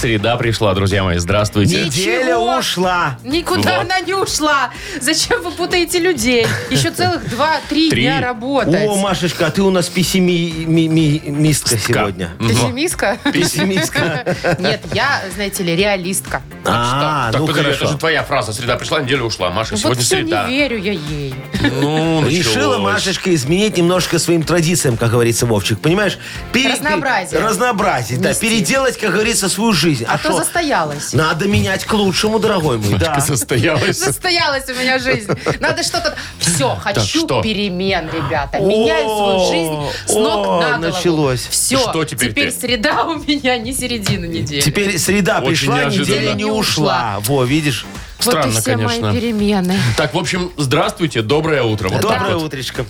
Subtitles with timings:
[0.00, 1.18] Среда пришла, друзья мои.
[1.18, 1.84] Здравствуйте.
[1.84, 3.18] Неделя ушла.
[3.22, 3.80] Никуда Вот.
[3.82, 4.70] она не ушла.
[4.98, 6.46] Зачем вы путаете людей?
[6.70, 8.02] Еще целых два-три Три.
[8.04, 8.88] дня работать.
[8.88, 12.30] О, Машечка, а ты у нас пессимистка сегодня.
[12.38, 13.18] Пессимистка?
[13.30, 14.24] Пессимистка.
[14.58, 16.40] Нет, я, знаете ли, реалистка.
[16.64, 17.92] А, Так, ну погоди, это хорошо.
[17.92, 18.54] же твоя фраза.
[18.54, 19.50] Среда пришла, неделя ушла.
[19.50, 20.46] Маша, Вот сегодня все среда.
[20.48, 21.34] не верю я ей.
[21.60, 22.92] Ну, Решила началось.
[22.94, 25.78] Машечка изменить немножко своим традициям, как говорится, Вовчик.
[25.78, 26.18] Понимаешь?
[26.54, 27.40] Пере- Разнообразие.
[27.40, 28.32] Разнообразие, да.
[28.32, 30.04] Переделать, как говорится, свою жизнь.
[30.08, 30.38] А, то шо?
[30.38, 31.12] застоялась.
[31.12, 32.98] Надо менять к лучшему, дорогой мой.
[32.98, 33.20] Да.
[33.20, 33.98] Состоялось.
[33.98, 35.30] Застоялась у меня жизнь.
[35.60, 36.14] Надо что-то...
[36.38, 37.42] Все, хочу что?
[37.42, 38.58] перемен, ребята.
[38.58, 40.80] Меняю свою жизнь с ног на голову.
[40.96, 41.46] началось.
[41.50, 44.60] Все, Что теперь теперь среда у меня не середина недели.
[44.60, 47.18] Теперь среда пришла, неделя не ушла.
[47.20, 47.86] Во, видишь?
[48.18, 49.10] вот Странно, и все конечно.
[49.10, 49.78] мои перемены.
[49.96, 51.88] Так, в общем, здравствуйте, доброе утро.
[51.88, 52.44] Вот Доброе вот.
[52.44, 52.84] утречко.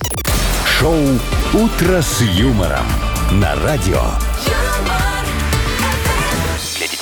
[0.79, 0.97] Шоу
[1.53, 2.87] «Утро с юмором»
[3.33, 4.03] на радио.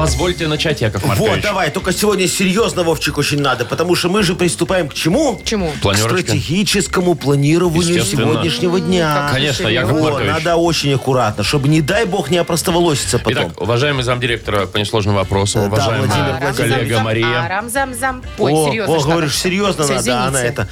[0.00, 1.42] Позвольте начать, Яков Вот, Маркович.
[1.42, 5.36] давай, только сегодня серьезно, Вовчик, очень надо, потому что мы же приступаем к чему?
[5.36, 5.70] К чему?
[5.72, 6.18] К Планерочка.
[6.22, 8.32] стратегическому планированию Естественно.
[8.32, 9.28] сегодняшнего дня.
[9.32, 10.30] Конечно, Яков Вот, Маркович.
[10.32, 13.48] надо очень аккуратно, чтобы, не дай бог, не опростоволоситься потом.
[13.48, 17.40] Итак, уважаемый замдиректора по несложным вопросам, Да, уважаемая Владимир Арам, коллега зам, Мария.
[17.44, 18.22] Арам, зам, зам.
[18.38, 18.96] Ой, о, серьезно.
[18.96, 20.48] о, говоришь, серьезно Всё, надо, она извините.
[20.48, 20.68] это...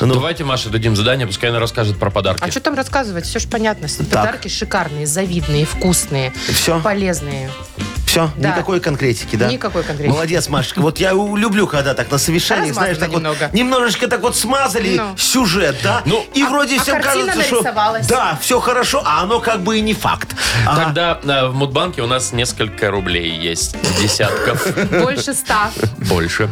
[0.00, 2.42] Ну, Давайте Маше дадим задание, пускай она расскажет про подарки.
[2.44, 3.26] А что там рассказывать?
[3.26, 3.86] Все же понятно.
[4.10, 6.80] Подарки шикарные, завидные, вкусные, Всё?
[6.80, 7.48] полезные.
[8.12, 8.50] Все, Да.
[8.50, 9.48] никакой конкретики, да?
[9.50, 10.12] Никакой конкретики.
[10.12, 10.80] Молодец, Машечка.
[10.82, 13.56] Вот я люблю, когда так на совещании, знаешь, так Размазано вот немного.
[13.56, 15.16] немножечко так вот смазали Ну.
[15.16, 16.02] сюжет, да?
[16.04, 17.56] Ну, и а- вроде а всем картина кажется, что...
[17.62, 18.06] нарисовалась.
[18.06, 20.28] Да, все хорошо, а оно как бы и не факт.
[20.66, 20.84] Ага.
[20.84, 23.76] Тогда э, в Мудбанке у нас несколько рублей есть.
[23.98, 24.66] Десятков.
[24.90, 25.70] Больше ста.
[25.96, 26.50] Больше.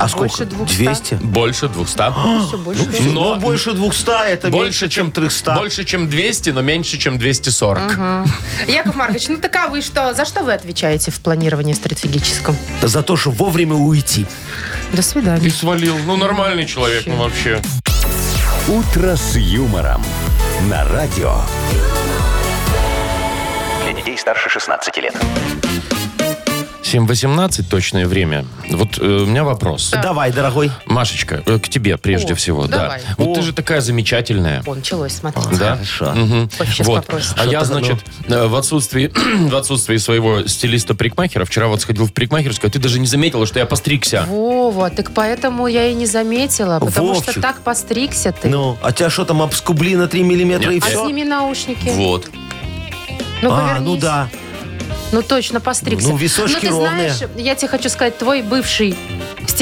[0.00, 0.44] А сколько?
[0.44, 0.76] больше 200.
[0.76, 1.14] 200?
[1.16, 2.10] Больше двухста.
[2.48, 2.88] Все, больше.
[3.00, 5.54] Ну, Но больше 200, это больше, чем 300.
[5.54, 8.26] Больше, чем 200, но меньше, чем 240.
[8.66, 10.14] Яков Маркович, ну так а вы что?
[10.14, 12.56] За что вы отвечаете в планировании стратегическом?
[12.80, 14.26] За то, что вовремя уйти.
[14.92, 15.46] До свидания.
[15.46, 15.98] И свалил.
[16.06, 17.60] Ну, нормальный человек, ну вообще.
[18.68, 20.02] «Утро с юмором»
[20.68, 21.34] на радио.
[23.84, 25.16] Для детей старше 16 лет.
[26.90, 28.44] 7.18 точное время.
[28.68, 29.90] Вот э, у меня вопрос.
[30.02, 30.72] Давай, дорогой.
[30.86, 32.66] Машечка, э, к тебе прежде О, всего.
[32.66, 33.00] давай.
[33.00, 33.14] Да.
[33.16, 33.34] Вот О.
[33.36, 34.62] ты же такая замечательная.
[34.66, 35.56] О, началось, смотрите.
[35.56, 35.74] Да?
[35.74, 36.12] Хорошо.
[36.12, 36.50] Мгм.
[36.80, 37.06] Вот.
[37.06, 37.34] попросит.
[37.36, 39.12] А я, Что-то, значит, э, в отсутствии,
[39.50, 43.60] в отсутствии своего стилиста-парикмахера, вчера вот сходил в парикмахерскую, а ты даже не заметила, что
[43.60, 44.24] я постригся.
[44.26, 47.30] Вова, так поэтому я и не заметила, потому Вовчик.
[47.30, 48.48] что так постригся ты.
[48.48, 51.04] Ну, а тебя что там, обскубли на 3 миллиметра Нет, и а все?
[51.04, 51.88] сними наушники.
[51.94, 52.28] Вот.
[53.42, 53.86] Ну, а, повернись.
[53.86, 54.28] ну да.
[55.12, 56.08] Ну, точно, постригся.
[56.08, 57.10] Ну, височки Но ты ровные.
[57.12, 58.94] знаешь, я тебе хочу сказать, твой бывший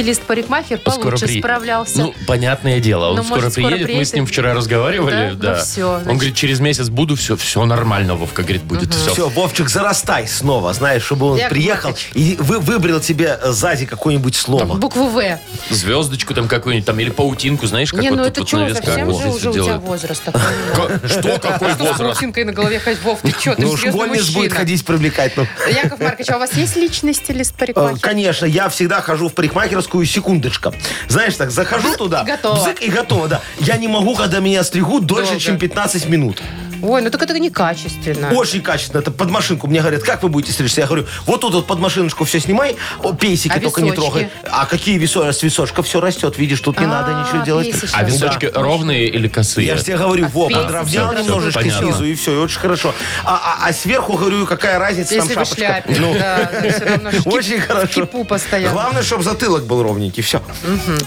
[0.02, 1.42] стилист-парикмахер Скоро получше приедет.
[1.44, 1.98] справлялся.
[1.98, 4.14] Ну, понятное дело, он Ну, скоро может, скоро приедет, мы с приедет.
[4.14, 5.54] ним вчера разговаривали, Да?
[5.54, 5.64] да.
[5.76, 6.18] Ну, Он значит.
[6.18, 9.12] говорит, через месяц буду, все, все нормально, Вовка, говорит, будет все.
[9.12, 12.10] Все, Вовчик, зарастай снова, знаешь, чтобы он Яков приехал Маркович.
[12.14, 14.74] и вы, выбрал тебе э, сзади какое-нибудь слово.
[14.74, 15.38] Букву В.
[15.70, 19.10] Звездочку там какую-нибудь, там, или паутинку, знаешь, как Не, вот ну это вот что, совсем
[19.10, 19.82] же уже у тебя делают.
[19.82, 20.40] возраст такой.
[21.08, 21.98] Что, какой с возраст?
[21.98, 23.02] паутинкой на голове ходить?
[23.02, 25.36] Вов, ты что, ты Ну, школьниц будет ходить привлекать.
[25.36, 25.46] Ну.
[25.70, 28.00] Яков Маркович, а у вас есть личный Э, стилист-парикмахер?
[28.00, 30.72] Конечно, я всегда хожу в парикмахерскую секундочка.
[31.08, 32.56] Знаешь, так, захожу туда, готово.
[32.56, 33.40] бзык, и готово, да.
[33.58, 35.40] Я не могу, когда меня стригут, дольше, Долго.
[35.40, 36.42] чем 15 минут.
[36.82, 38.30] Ой, ну так это некачественно.
[38.32, 39.00] Очень качественно.
[39.00, 39.66] Это под машинку.
[39.66, 40.80] Мне говорят, как вы будете стричься?
[40.82, 44.10] Я говорю, вот тут вот под машиночку все снимай, о, пейсики А только не височки?
[44.10, 44.30] трогай.
[44.50, 45.38] А какие височки?
[45.38, 47.70] С височка все растет, видишь, тут не А, надо ничего делать.
[47.70, 47.96] пейсочка.
[47.98, 48.08] А Да.
[48.08, 49.66] височки ровные или косые?
[49.66, 52.94] Я же тебе говорю, А во, подровнял всё немножечко снизу, и все, и очень хорошо.
[53.24, 55.82] А, а- а сверху, говорю, какая разница, Если там вы в шапочка.
[55.84, 57.86] шляпе, Ну, да, все равно ж кип- очень хорошо.
[58.06, 58.72] кипу постоянно.
[58.72, 60.42] Главное, чтобы затылок был ровненький, все.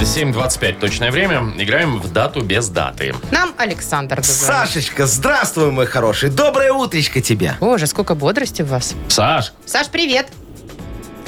[0.00, 1.52] 7.25 точное время.
[1.56, 3.16] Играем в дату без даты.
[3.32, 4.46] Нам Александр дозвонился.
[4.46, 6.30] Сашечка, здравствуй, мой хороший.
[6.30, 7.56] Доброе утречко тебе.
[7.58, 8.94] Боже, сколько бодрости в вас.
[9.08, 10.28] Саш, Саш, привет.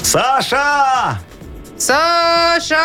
[0.01, 1.19] Саша!
[1.77, 2.77] Саша!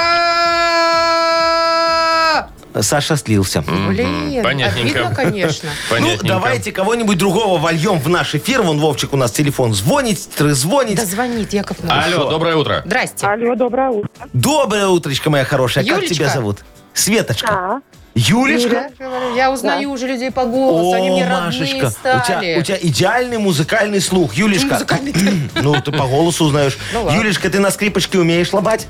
[2.83, 3.63] Саша слился.
[3.63, 4.99] Блин, понятненько.
[5.01, 5.69] обидно, конечно.
[5.91, 6.27] Ну, понятненько.
[6.27, 8.63] давайте кого-нибудь другого вольем в наш эфир.
[8.63, 10.97] Вон Вовчик у нас телефон звонит, звонит.
[10.97, 12.15] Да звонит Яков Маркович.
[12.15, 12.83] Алло, доброе утро.
[12.85, 13.27] Здрасте.
[13.27, 14.11] Алло, доброе утро.
[14.33, 15.85] Доброе утречко, моя хорошая.
[15.85, 16.15] Как Юлечка?
[16.15, 16.59] тебя зовут?
[16.95, 17.47] Светочка.
[17.49, 17.83] Да.
[18.15, 18.91] Юлечка?
[19.37, 22.23] Я узнаю уже людей по голосу, они мне родные Машечка, у стали.
[22.25, 24.35] тебя, у тебя идеальный музыкальный слух.
[24.35, 24.75] Юлечка.
[24.75, 25.15] Музыкальный
[25.55, 26.77] Ну, ты по голосу узнаешь.
[26.93, 27.17] Ну ладно.
[27.17, 28.87] Юлечка, ты на скрипочке умеешь лобать?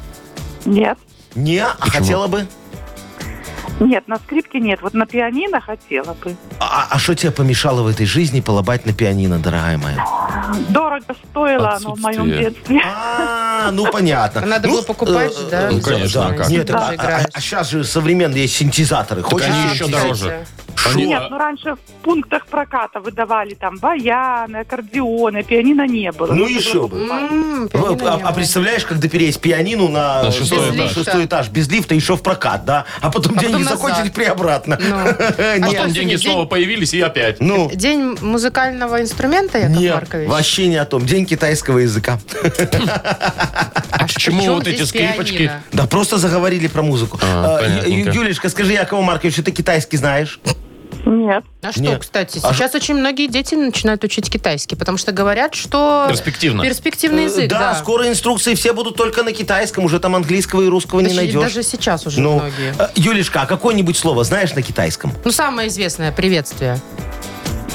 [0.65, 0.99] Нет.
[1.35, 2.47] Не, а хотела бы?
[3.81, 4.81] Нет, на скрипке нет.
[4.83, 6.37] Вот на пианино хотела бы.
[6.59, 10.05] А что тебе помешало в этой жизни полобать на пианино, дорогая моя?
[10.71, 12.81] Дорого стоило оно в моем детстве.
[12.85, 14.41] А, ну понятно.
[14.45, 15.69] Надо Ну, было покупать же, да?
[15.71, 16.49] Ну, конечно, а как?
[16.49, 19.23] Нет, а, сейчас же современные есть синтезаторы.
[19.23, 20.45] Хочешь они еще дороже.
[20.87, 26.33] Они- Нет, ну раньше в пунктах проката выдавали там баяны, аккордеоны, пианино не было.
[26.33, 26.99] Ну, еще бы.
[26.99, 27.31] покупать.
[27.31, 28.33] М, пианино А, не а было.
[28.33, 30.93] представляешь, когда переезд пианину на, На шестой этаж.
[30.93, 32.85] шестой этаж, без лифта, еще в прокат, да?
[33.01, 33.79] А потом А деньги потом назад.
[33.79, 34.79] закончились при обратно.
[34.81, 34.97] Ну.
[35.69, 35.77] Нет.
[35.77, 37.41] Потом деньги день- снова появились и опять.
[37.41, 40.29] Ну, День музыкального инструмента, Яков нет, Маркович?
[40.29, 41.05] вообще не о том.
[41.05, 42.19] День китайского языка.
[43.91, 45.37] А почему при чем вот эти здесь скрипочки?
[45.39, 45.63] пианино?
[45.73, 47.19] Да, просто заговорили про музыку.
[47.23, 48.11] А, А, понятненько.
[48.11, 50.41] Ю- Юлечка, скажи, Якову Марковичу, ты китайский знаешь?
[51.05, 51.45] Нет.
[51.63, 52.01] А что, Нет.
[52.01, 56.07] кстати, А сейчас очень многие дети начинают учить китайский, потому что говорят, что...
[56.09, 56.63] Перспективно.
[56.63, 57.75] Перспективный Э, язык, да, да.
[57.77, 61.41] скоро инструкции все будут только на китайском, уже там английского и русского не Даже- найдешь.
[61.43, 62.75] Даже сейчас уже Ну, многие.
[62.79, 65.13] э, Юлечка, а какое-нибудь слово знаешь на китайском?
[65.25, 66.79] Ну, самое известное приветствие.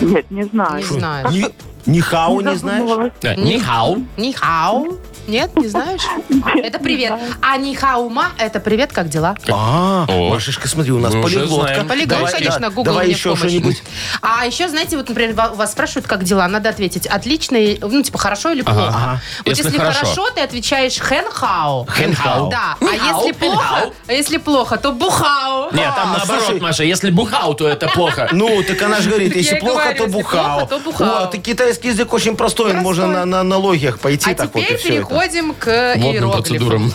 [0.01, 0.77] Нет, не знаю.
[0.77, 1.27] Не знаю.
[1.31, 1.45] Ни,
[1.85, 2.79] ни хао не знаешь?
[2.79, 3.13] задумалась.
[3.21, 4.03] Да, Нихау.
[4.17, 4.97] Нихау.
[5.27, 6.01] Нет, не знаешь?
[6.63, 7.13] Это привет.
[7.41, 9.35] А нихаума– это привет, как дела?
[9.49, 10.29] А, О.
[10.31, 11.67] Машечка, смотри, у нас Мы уже полиглотка.
[11.73, 11.87] знаем.
[11.87, 13.39] Полиглот, Давай, конечно, да, Google Давай мне в еще помощь.
[13.41, 13.83] что-нибудь.
[14.21, 18.01] А еще, знаете, вот, например, ва- вас спрашивают, как дела, надо ответить отлично, и- ну,
[18.03, 18.87] типа, хорошо или плохо.
[18.89, 19.21] ага.
[19.39, 19.99] Вот Если если, хорошо.
[19.99, 21.85] хорошо, ты отвечаешь хэнхао.
[21.85, 22.49] Хэнхао.
[22.49, 22.75] Да.
[22.81, 25.69] А Хэнхао, если плохо, а если плохо, то бухао.
[25.71, 26.59] Нет, там А, наоборот, слушай.
[26.61, 28.27] Маша, если бухау, то это плохо.
[28.33, 30.57] Ну, так она же говорит, Так если я и плохо, говорю, то если бухао.
[30.59, 31.19] плохо, то бухао.
[31.21, 34.61] Вот, и китайский язык очень простой, можно на, на, на логиях пойти А так вот
[34.61, 35.12] и теперь все это.
[35.13, 35.65] Переходим к
[35.95, 36.91] Водным иероглифам.
[36.91, 36.93] процедурам.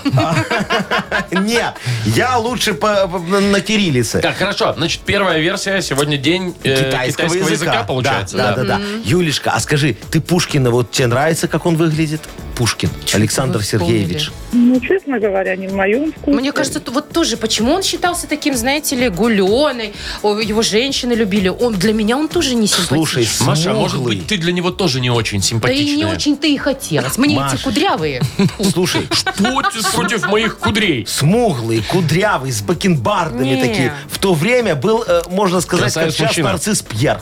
[1.47, 1.75] Нет,
[2.05, 4.21] я лучше по, на кириллице.
[4.21, 4.75] Так, хорошо.
[4.77, 5.81] Значит, первая версия.
[5.83, 7.85] Сегодня день э, Китайского, языка.
[7.85, 8.37] получается.
[8.37, 8.81] Да, да, да, да.
[9.05, 12.21] Юлечка, а скажи, ты Пушкина, вот тебе нравится, как он выглядит?
[12.59, 13.63] Пушкин, Александр?
[13.63, 14.31] Сергеевич.
[14.53, 16.37] Ну, честно говоря, не в моем вкусе.
[16.37, 19.93] Мне кажется, вот тоже, почему он считался таким, знаете ли, гуленой,
[20.25, 21.49] его женщины любили.
[21.49, 23.25] Он Для меня он тоже не симпатичный.
[23.27, 24.17] Слушай, Маша, может смуглый.
[24.17, 25.97] быть, ты для него тоже не очень Да и симпатичная.
[25.97, 27.17] не очень-то и хотелось.
[27.17, 27.65] Мне эти Машечка.
[27.65, 28.23] кудрявые.
[28.73, 31.07] Слушай, Что ты против моих кудрей?
[31.07, 33.95] смуглый, кудрявый, с бакенбардами такие.
[34.11, 37.21] В то время был, э, можно сказать, как сейчас нарцисс Пьер.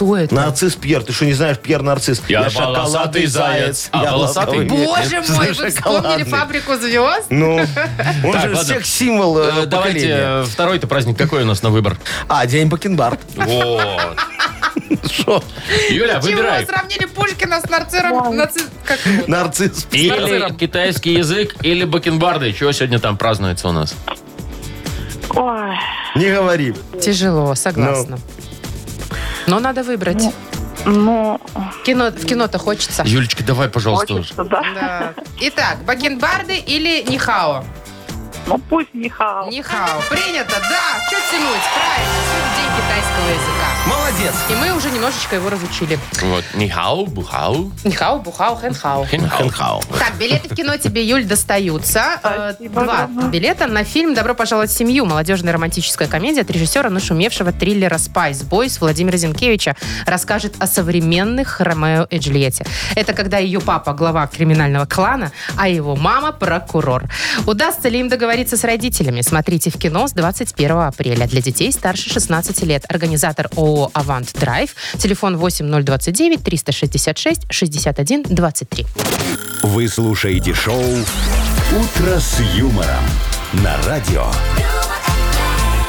[0.00, 0.34] Кто это?
[0.34, 1.02] Нарцисс Пьер.
[1.02, 2.22] Ты что, не знаешь Пьер Нарцисс?
[2.26, 6.24] Я волосатый заяц, а я волосатый Боже мой, вы вспомнили Шоколадный.
[6.24, 7.26] фабрику звезд?
[7.28, 7.66] Ну, он
[8.32, 8.64] Так, же ладно.
[8.64, 11.98] секс-символ э, Э, Давайте э, второй-то праздник какой у нас на выбор?
[12.28, 13.20] А, день бакенбард.
[13.36, 14.16] Вот.
[15.12, 15.44] Что?
[15.90, 16.64] Юля, Чего выбирай.
[16.64, 18.32] сравнили Пушкина с нарциром?
[18.40, 18.98] наци- Как?
[19.28, 19.86] Нарцисс.
[19.92, 22.54] Или китайский язык, или бакенбарды.
[22.54, 23.94] Чего сегодня там празднуется у нас?
[25.34, 25.76] Ой,
[26.14, 26.74] Не говори.
[27.02, 28.16] Тяжело, согласна.
[28.16, 28.49] Но
[29.58, 30.22] надо выбрать.
[30.86, 31.40] ну,
[31.84, 33.02] Кино, в кино-то хочется.
[33.04, 34.62] Юлечка, давай, пожалуйста, хочется, да.
[34.74, 35.14] Да.
[35.40, 37.64] Итак, бакенбарды или нихао?
[38.50, 39.54] Ну, пусть не хаос.
[39.54, 40.00] 你好.
[40.10, 41.00] Принято, да.
[41.06, 41.62] Что тянуть?
[41.72, 42.18] Правильно.
[42.26, 43.66] Сегодня день китайского языка.
[43.86, 44.34] Молодец.
[44.50, 46.00] И мы уже немножечко его разучили.
[46.22, 46.44] Вот.
[46.54, 49.26] 你好, 不好, 你好, 不好, 很好.
[49.26, 49.55] 很好.
[49.55, 49.82] 很好.
[50.00, 52.18] Так, билеты в кино тебе, Юль, достаются.
[52.24, 55.04] Э, Спасибо, Два билета на фильм «Добро пожаловать в семью».
[55.06, 59.76] Молодежная романтическая комедия от режиссера нашумевшего триллера «Spice Boyz» Владимира Зинкевича
[60.06, 62.66] расскажет о современных Ромео и Джульетте.
[62.96, 67.04] Это когда ее папа глава криминального клана, а его мама прокурор.
[67.46, 69.20] Удастся ли им договориться с родителями?
[69.20, 71.26] Смотрите в кино с 21 апреля.
[71.26, 72.84] Для детей старше 16 лет.
[72.88, 74.74] Организатор ООО «Авант Драйв».
[74.96, 78.86] Телефон 8029 366 61 23.
[79.62, 83.04] Вы слушаете шоу «Утро с юмором»
[83.52, 84.26] на радио.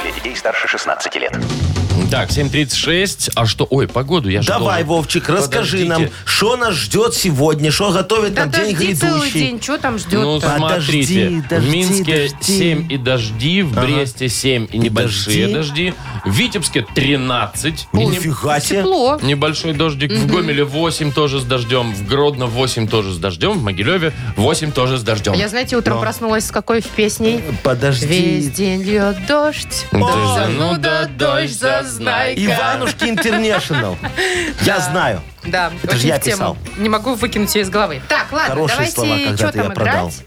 [0.03, 1.80] Для детей старше 16 лет.
[2.11, 3.31] Так, 7.36.
[3.35, 3.65] А что?
[3.69, 5.89] Ой, погоду я же Давай, должен- Вовчик, расскажи Подождите.
[5.89, 9.39] нам, что нас ждет сегодня, что готовит Да нам день дожди целый грядущий.
[9.39, 10.55] день, что там Ну, ждет-то?
[10.57, 12.35] смотрите, Подожди, в дожди, Минске дожди.
[12.57, 15.91] 7 и дожди, в Бресте 7 и небольшие дожди.
[15.91, 15.93] дожди,
[16.25, 18.79] в Витебске 13 и не- Нифига себе.
[18.79, 19.17] Тепло.
[19.21, 20.11] Небольшой дождик.
[20.11, 21.93] В Гомеле 8 тоже с дождем.
[21.93, 23.53] В Гродно 8 тоже с дождем.
[23.53, 25.31] В Могилеве 8 тоже с дождем.
[25.33, 26.01] Я, знаете, утром Но.
[26.01, 27.41] проснулась с какой песней?
[27.63, 28.05] Подожди.
[28.05, 29.85] Весь день льет дождь.
[29.93, 31.57] Дождь, ну да, дождь,
[32.01, 32.41] зазнайка.
[32.41, 33.97] Иванушки Интернешнл.
[34.61, 35.21] Я знаю.
[35.43, 36.35] Да, Это же я в тему.
[36.37, 36.57] писал.
[36.77, 38.01] Не могу выкинуть ее из головы.
[38.07, 40.09] Так, ладно, Хорошие давайте, слова что когда-то там я продал.
[40.09, 40.25] играть?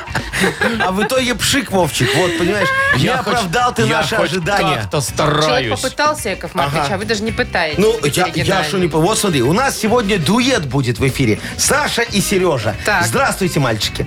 [0.80, 2.14] А в итоге пшик, Вовчик.
[2.14, 4.76] Вот, понимаешь, Я оправдал ты я наши ожидания.
[4.82, 5.80] как-то Человек стараюсь.
[5.80, 6.94] попытался, Яков Маркович, Ага.
[6.94, 7.78] а вы даже не пытаетесь.
[7.78, 8.87] Ну, я, я что не.
[8.87, 11.40] Вот смотри, у нас сегодня дуэт будет в эфире.
[11.56, 12.75] Саша и Сережа.
[12.85, 13.04] Так.
[13.04, 14.06] Здравствуйте, мальчики.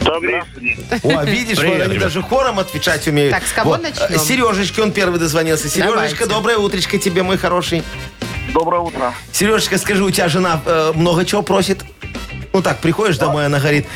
[0.00, 0.40] Добрый
[1.02, 2.04] О, видишь, Привет, они ребят.
[2.04, 3.32] даже хором отвечать умеют.
[3.34, 3.82] Так, с кого Вот.
[3.82, 4.18] начнем?
[4.20, 5.68] Сережечка, он первый дозвонился.
[5.68, 6.26] Сережечка, Давайте.
[6.26, 7.82] доброе утречко тебе, мой хороший.
[8.56, 9.12] Доброе утро.
[9.32, 11.84] Сережечка, скажи, у тебя жена э, много чего просит?
[12.54, 13.86] Ну так, приходишь домой, она говорит,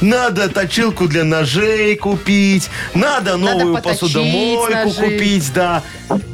[0.00, 5.00] надо точилку для ножей купить, надо новую поточить посудомойку ножи».
[5.02, 5.84] купить, да.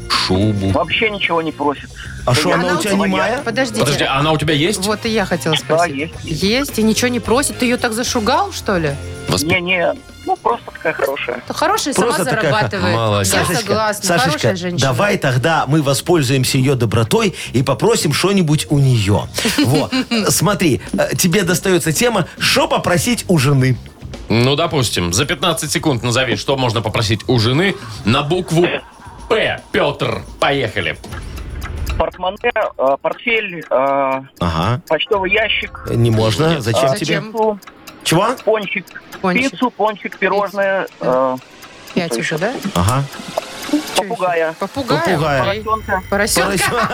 [0.08, 0.70] Шубу.
[0.70, 1.90] Вообще ничего не просит.
[2.24, 3.42] А что, она Она у тебя не моя?
[3.44, 3.80] Подождите.
[3.80, 4.86] Подожди, а она у тебя есть?
[4.86, 6.10] Вот и я хотела спросить.
[6.14, 6.78] Да, есть.
[6.78, 7.58] и ничего не просит.
[7.58, 8.92] Ты ее так зашугал, что ли?
[9.28, 9.92] Восп- Не-не,
[10.26, 11.42] ну просто такая хорошая.
[11.46, 12.96] То хорошая сама Просто такая зарабатывает.
[12.96, 13.32] Молодец.
[13.32, 14.04] Я Сашечка, согласна.
[14.04, 14.80] Сашечка, хорошая женщина.
[14.80, 19.28] давай тогда мы воспользуемся ее добротой и попросим что-нибудь у нее.
[19.64, 19.92] Вот,
[20.28, 23.76] смотри, э, тебе достается тема «Что попросить у жены?»
[24.28, 28.66] Ну, допустим, за 15 секунд назови, что можно попросить у жены на букву
[29.28, 29.60] П.
[29.72, 30.22] Петр.
[30.40, 30.96] Поехали.
[31.98, 36.60] Портмоне, э, портфель, э, Ага, почтовый ящик, не можно.
[36.60, 37.20] Зачем а, тебе?
[37.20, 37.60] Зачем?
[38.02, 38.26] Чего?
[38.44, 38.84] пончик,
[39.24, 39.50] Пончик.
[39.52, 41.36] пиццу, пончик, пирожное, э,
[41.94, 42.52] Пять уже, да?
[42.74, 43.04] Ага.
[43.96, 45.00] попугая, Попугая.
[45.00, 45.42] Попугая.
[45.44, 46.02] поросенка.
[46.10, 46.88] Поросенка.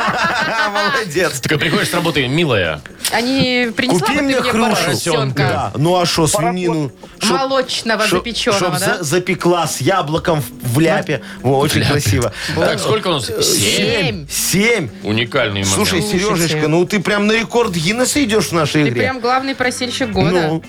[0.73, 1.41] Молодец.
[1.41, 2.81] Такой приходишь с работы, милая.
[3.13, 4.77] Они принесла Купи бы ты мне мне хрушу.
[4.85, 5.43] поросенка.
[5.43, 5.73] Да.
[5.75, 6.93] Ну а что, свинину?
[7.19, 8.99] Шо- Молочного шо- запеченного, чтоб да?
[8.99, 11.23] за- запекла с яблоком в, в ляпе.
[11.43, 12.33] Во, очень красиво.
[12.55, 13.27] Так, сколько у нас?
[13.27, 13.43] Семь.
[13.43, 14.27] Семь.
[14.29, 14.89] Семь.
[15.03, 15.69] Уникальный момент.
[15.75, 16.25] Слушай, Слушайте.
[16.27, 19.01] Сережечка, ну ты прям на рекорд Гиннесса идешь в нашей Ты игре.
[19.03, 20.31] прям главный просильщик года.
[20.31, 20.63] Ну,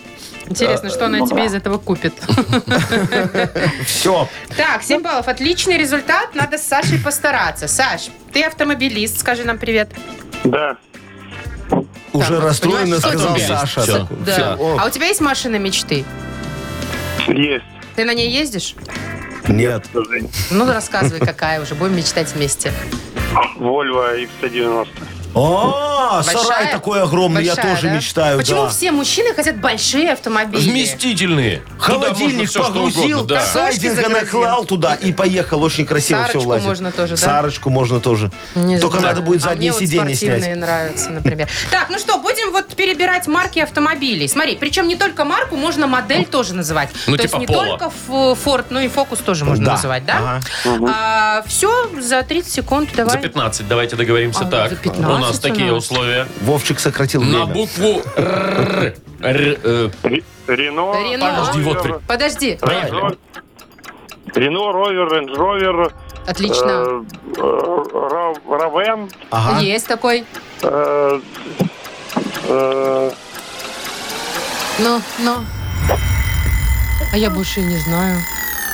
[0.51, 2.13] Интересно, что она тебе из этого купит.
[3.85, 4.27] все.
[4.55, 5.27] Так, 7 баллов.
[5.27, 6.35] Отличный результат.
[6.35, 7.67] Надо с Сашей постараться.
[7.67, 9.19] Саш, ты автомобилист.
[9.19, 9.89] Скажи нам привет.
[10.43, 10.77] Да.
[12.13, 13.37] Уже расстроенно сказал.
[13.37, 14.07] Саша.
[14.25, 14.57] Да.
[14.79, 16.03] А у тебя есть машина мечты?
[17.27, 17.65] Есть.
[17.95, 18.75] Ты на ней ездишь?
[19.47, 19.85] Нет.
[20.49, 21.75] Ну, рассказывай, какая уже.
[21.75, 22.73] Будем мечтать вместе.
[23.57, 24.87] Вольво X190.
[25.33, 26.43] О, Большая?
[26.43, 27.93] сарай такой огромный, я Большая, тоже да?
[27.95, 28.37] мечтаю.
[28.37, 28.69] Почему да.
[28.69, 30.61] все мужчины хотят большие автомобили?
[30.69, 31.61] Вместительные.
[31.79, 33.41] Холодильник что погрузил, угодно, да.
[33.45, 34.21] сайдинга загрузил.
[34.41, 35.63] наклал туда и поехал.
[35.63, 36.67] Очень красиво Сарочку все влазит.
[36.67, 37.17] можно тоже, да?
[37.17, 38.29] Сарочку можно тоже.
[38.55, 39.15] Не Только знаю.
[39.15, 40.57] надо будет А заднее мне вот сиденье спортивные снять.
[40.57, 41.47] нравятся, например.
[41.71, 44.27] Так, ну что, будем вот перебирать марки автомобилей.
[44.27, 46.89] Смотри, причем не только марку, можно модель тоже называть.
[47.07, 47.67] Ну, То типа есть не Polo.
[47.77, 49.71] только Ford, но и Focus тоже можно Да.
[49.73, 50.41] называть, да?
[50.65, 51.43] Ага.
[51.47, 53.13] все, за 30 секунд давай.
[53.13, 54.69] За 15 давайте договоримся А, так.
[54.71, 56.27] за 15 у нас такие условия.
[56.41, 57.53] Вовчик сократил На время.
[57.53, 58.93] букву Р.
[59.21, 59.89] Р, э,
[60.47, 60.93] Рено.
[60.93, 61.25] Рено.
[61.37, 62.57] Подожди, вот при- Подожди.
[62.61, 63.17] Поехали.
[64.35, 65.93] Рено, Ровер, Рейндж Ровер,
[66.27, 67.03] Отлично.
[67.37, 69.59] э, Равен, Ага.
[69.59, 70.23] Есть такой.
[70.61, 71.19] э,
[74.79, 75.35] Ну, ну.
[77.13, 78.17] А я больше и не знаю.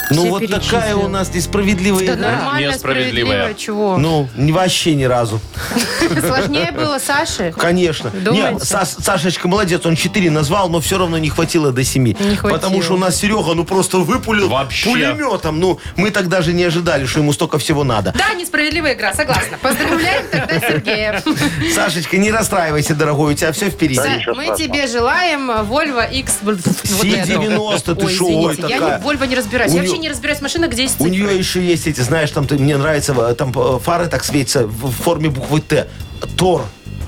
[0.09, 2.31] Ну Все вот такая у нас несправедливая Да игра.
[2.31, 3.35] нормально, Несправедливая.
[3.53, 3.97] справедливо, чего?
[3.97, 5.39] Ну, не- вообще ни разу.
[6.25, 7.53] Сложнее было Саше?
[7.57, 8.09] Конечно.
[8.11, 8.51] Думаете?
[8.53, 12.03] Не, Саш- Сашечка молодец, он 4 назвал, но все равно не хватило до 7.
[12.03, 12.49] Не хватило.
[12.57, 14.89] Потому что у нас Серега, ну просто выпулил Вообще.
[14.89, 15.59] пулеметом.
[15.59, 18.13] Ну, мы так даже не ожидали, что ему столько всего надо.
[18.17, 19.57] Да, несправедливая игра, согласна.
[19.61, 21.23] Поздравляем тогда Сергея.
[21.75, 23.99] Сашечка, не расстраивайся, дорогой, у тебя все впереди.
[23.99, 24.57] Са- ничего Мы страшного.
[24.57, 26.37] тебе желаем Volvo X...
[26.43, 26.69] вот эту.
[26.69, 28.97] C90, ты Ой, шо, извините, ой, я такая.
[28.99, 29.73] не, в Volvo не разбираюсь.
[29.73, 31.11] У Я неё- вообще не разбираюсь в машинах, где есть У цифры.
[31.11, 34.67] нее еще есть эти, знаешь, там ты- мне нравится, э, там э, фары так светятся
[34.67, 35.87] в форме буквы Т.
[36.35, 36.63] Тор.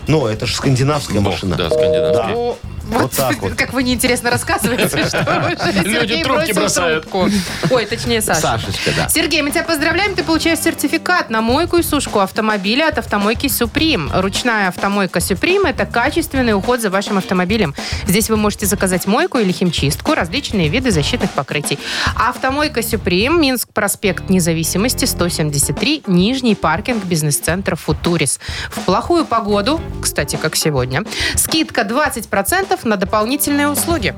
[0.09, 1.55] Ну, это же скандинавская Бог, машина.
[1.55, 2.33] да, скандинавский.
[2.33, 2.57] О,
[2.89, 3.53] Вот так вот.
[3.53, 5.51] Как вы неинтересно рассказываете, что
[5.85, 7.03] Люди трубки бросают.
[7.07, 7.29] трубку.
[7.69, 8.41] Ой, точнее, Саша.
[8.41, 9.07] Сашечка, да.
[9.09, 10.15] Сергей, мы тебя поздравляем.
[10.15, 14.09] Ты получаешь сертификат на мойку и сушку автомобиля от автомойки «Суприм».
[14.11, 17.75] Ручная автомойка «Суприм»— это качественный уход за вашим автомобилем.
[18.07, 21.77] Здесь вы можете заказать мойку или химчистку, различные виды защитных покрытий.
[22.15, 28.39] Автомойка «Суприм», Минск, проспект Независимости, 173, Нижний паркинг бизнес-центра «Футурис».
[28.71, 31.03] В плохую погоду, кстати, как сегодня,
[31.35, 34.15] скидка 20% на дополнительные услуги.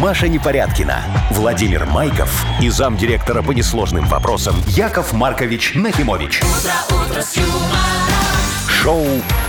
[0.00, 6.42] Маша Непорядкина, Владимир Майков и замдиректора по несложным вопросам Яков Маркович Нахимович.
[8.68, 9.06] Шоу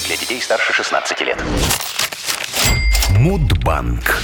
[0.07, 1.43] Для детей старше 16 лет.
[3.11, 4.23] Мудбанк.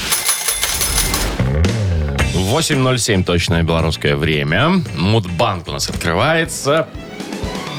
[2.35, 4.83] 8.07 точное белорусское время.
[4.97, 6.88] Мудбанк у нас открывается.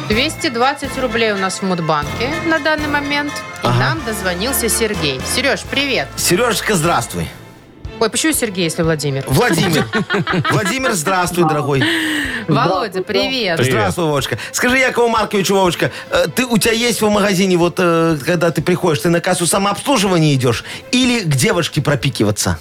[0.09, 3.31] 220 рублей у нас в Мудбанке на данный момент.
[3.65, 5.19] И нам дозвонился Сергей.
[5.25, 6.07] Сереж, привет.
[6.17, 7.27] Сережечка, здравствуй.
[7.99, 9.23] Ой, почему Сергей, если Владимир?
[9.27, 9.87] Владимир.
[10.51, 11.81] Владимир, здравствуй, дорогой.
[12.47, 13.57] Володя, привет.
[13.57, 13.71] Привет.
[13.71, 14.37] Здравствуй, Вовочка.
[14.51, 18.61] Скажи, Якову Марковичу, Вовочка, э, ты, у тебя есть в магазине, вот, э, когда ты
[18.61, 22.59] приходишь, ты на кассу самообслуживания идешь или к девушке пропикиваться?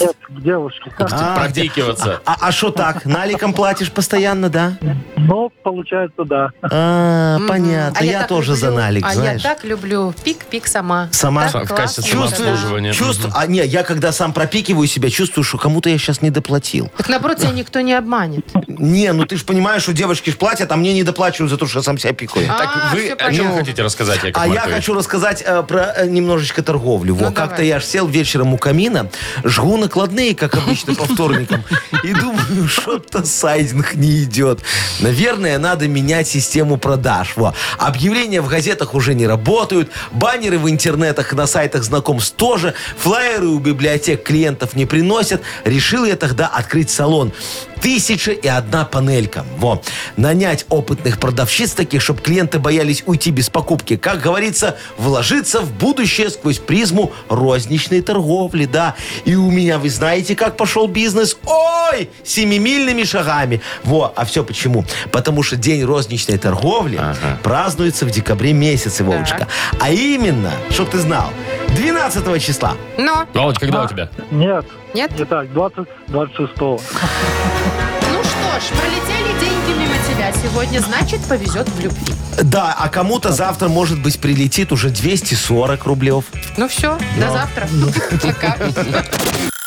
[0.00, 0.90] Нет, к девушке.
[0.98, 2.20] А, Пропикиваться.
[2.24, 3.04] А что так?
[3.04, 4.72] Наликом платишь постоянно, да?
[5.16, 6.50] Ну, получается, да.
[6.62, 7.98] А, понятно.
[8.00, 9.42] А я тоже за налик, А знаешь.
[9.42, 11.08] я так люблю пик-пик сама.
[11.12, 11.48] Сама?
[11.50, 12.02] Так В классно.
[12.02, 12.92] самообслуживания.
[12.92, 16.90] Чувствую, а не, я когда сам пропикиваю себя, чувствую, что кому-то я сейчас не доплатил.
[16.96, 18.46] Так наоборот, тебя никто не обманет.
[18.66, 21.66] Не, ну ты же понимаешь, что девочки ж платят, а мне не доплачивают за то,
[21.66, 22.46] что я сам себя пикаю.
[22.48, 23.58] Так А, вы всё о чем понятно.
[23.58, 24.74] хотите рассказать, Яков А я Маркович?
[24.76, 27.14] хочу рассказать э, про э, немножечко торговлю.
[27.14, 27.66] Во, Ну, как-то давай.
[27.68, 29.10] я ж сел вечером у камина,
[29.44, 31.64] жгу накладные, как обычно, по вторникам,
[32.04, 34.60] и думаю, что-то сайдинг не идет.
[35.00, 37.32] Наверное, надо менять систему продаж.
[37.34, 37.54] Во.
[37.76, 43.58] Объявления в газетах уже не работают, баннеры в интернетах, на сайтах знакомств тоже, флайеры у
[43.58, 45.42] библиотек клиентов не приносят.
[45.64, 47.32] Решил я тогда открыть салон.
[47.80, 49.44] Тысяча и одна панелька.
[49.56, 49.82] Во.
[50.16, 53.96] Нанять опытных продавщиц таких, чтобы клиенты боялись уйти без покупки.
[53.96, 58.94] Как говорится, вложиться в будущее сквозь призму розничной торговли, да.
[59.24, 61.36] И у меня, вы знаете, как пошел бизнес?
[61.44, 63.60] Ой, семимильными шагами.
[63.84, 64.84] Во, а все почему?
[65.10, 67.00] Потому что день розничной торговли
[67.42, 69.48] празднуется в декабре месяце, Вовочка.
[69.80, 71.30] А именно, чтоб ты знал,
[71.76, 72.76] 12 числа.
[72.98, 74.08] Но, Володь, когда у тебя?
[74.30, 75.18] Нет, нет?
[75.18, 81.80] не так, 20, 26 Ну что ж, пролетели деньги мимо тебя сегодня, значит, повезет в
[81.80, 82.14] любви.
[82.42, 86.24] Да, а кому-то завтра, может быть, прилетит уже 240 рублев.
[86.56, 87.68] Ну все, до завтра.
[88.22, 88.56] Пока.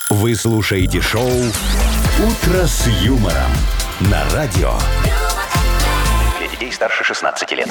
[0.10, 1.30] Вы слушаете шоу
[2.20, 3.52] Утро с юмором
[4.02, 4.72] на радио.
[6.38, 7.68] Для детей старше 16 лет.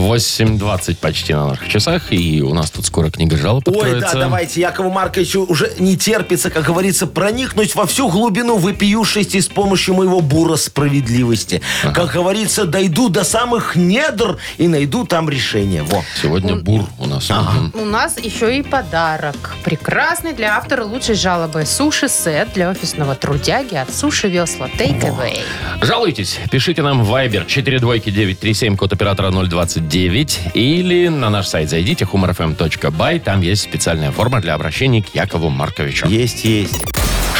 [0.00, 4.14] 8.20 почти на наших часах, и у нас тут скоро книга жалоб Ой, откроется.
[4.14, 9.48] да, давайте, Якову Марковичу уже не терпится, как говорится, проникнуть во всю глубину вопиюшести с
[9.48, 11.60] помощью моего бура справедливости.
[11.82, 15.82] Как говорится, дойду до самых недр и найду там решение.
[15.82, 16.02] Во.
[16.20, 17.28] Сегодня бур у нас.
[17.30, 17.72] Мгм.
[17.74, 19.54] У нас еще и подарок.
[19.64, 21.64] Прекрасный для автора лучшей жалобы.
[21.66, 25.40] Суши-сет для офисного трудяги от Суши Весла Take Away.
[25.82, 32.04] Жалуйтесь, пишите нам в Viber 42937, код оператора 029, 49 или на наш сайт зайдите
[32.04, 33.20] humorfm.by.
[33.20, 36.06] Там есть специальная форма для обращения к Якову Марковичу.
[36.06, 36.84] Есть, есть.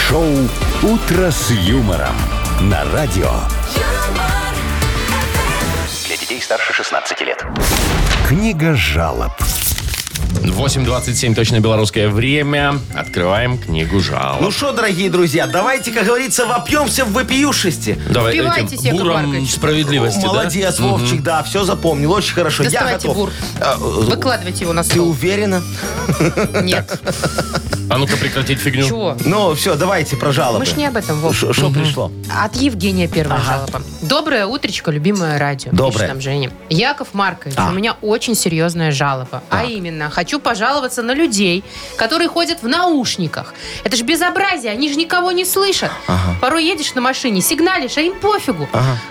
[0.08, 0.26] Шоу
[0.82, 2.14] «Утро с юмором»
[2.62, 3.30] на радио.
[6.06, 7.46] Для детей старше 16 лет.
[8.26, 9.32] Книга жалоб.
[10.42, 12.78] 8.27 точно белорусское время.
[12.94, 14.40] Открываем книгу жалоб.
[14.40, 17.98] Ну что, дорогие друзья, давайте, как говорится, вопьемся в вопиюшести.
[18.10, 19.52] Давай впивайтесь, этим Яков буром Маркович.
[19.54, 20.26] справедливости, да?
[20.28, 22.62] Молодец, Вовчик, да, все запомнил, очень хорошо.
[22.64, 23.16] Я Доставайте готов.
[23.16, 23.30] бур.
[23.60, 25.10] А, Выкладывайте его на Ты стол.
[25.10, 25.62] уверена?
[26.62, 27.00] Нет.
[27.90, 28.86] А ну-ка прекратить фигню.
[28.86, 29.16] Чего?
[29.24, 30.60] Ну, все, давайте про жалобы.
[30.60, 31.34] Мы ж не об этом, Вов.
[31.36, 32.12] Что пришло?
[32.32, 33.66] От Евгения первая Ага.
[33.66, 33.82] жалоба.
[34.02, 35.70] Доброе утречко, любимое радио.
[35.72, 35.92] Доброе.
[35.92, 36.50] Пишет нам Женя.
[36.68, 37.68] Яков Маркович, А.
[37.68, 39.42] у меня очень серьезная жалоба.
[39.50, 41.64] А именно, хочу пожаловаться на людей,
[41.96, 43.54] которые ходят в наушниках.
[43.82, 45.90] Это ж безобразие, они же никого не слышат.
[46.40, 48.68] Порой едешь на машине, сигналишь, а им пофигу.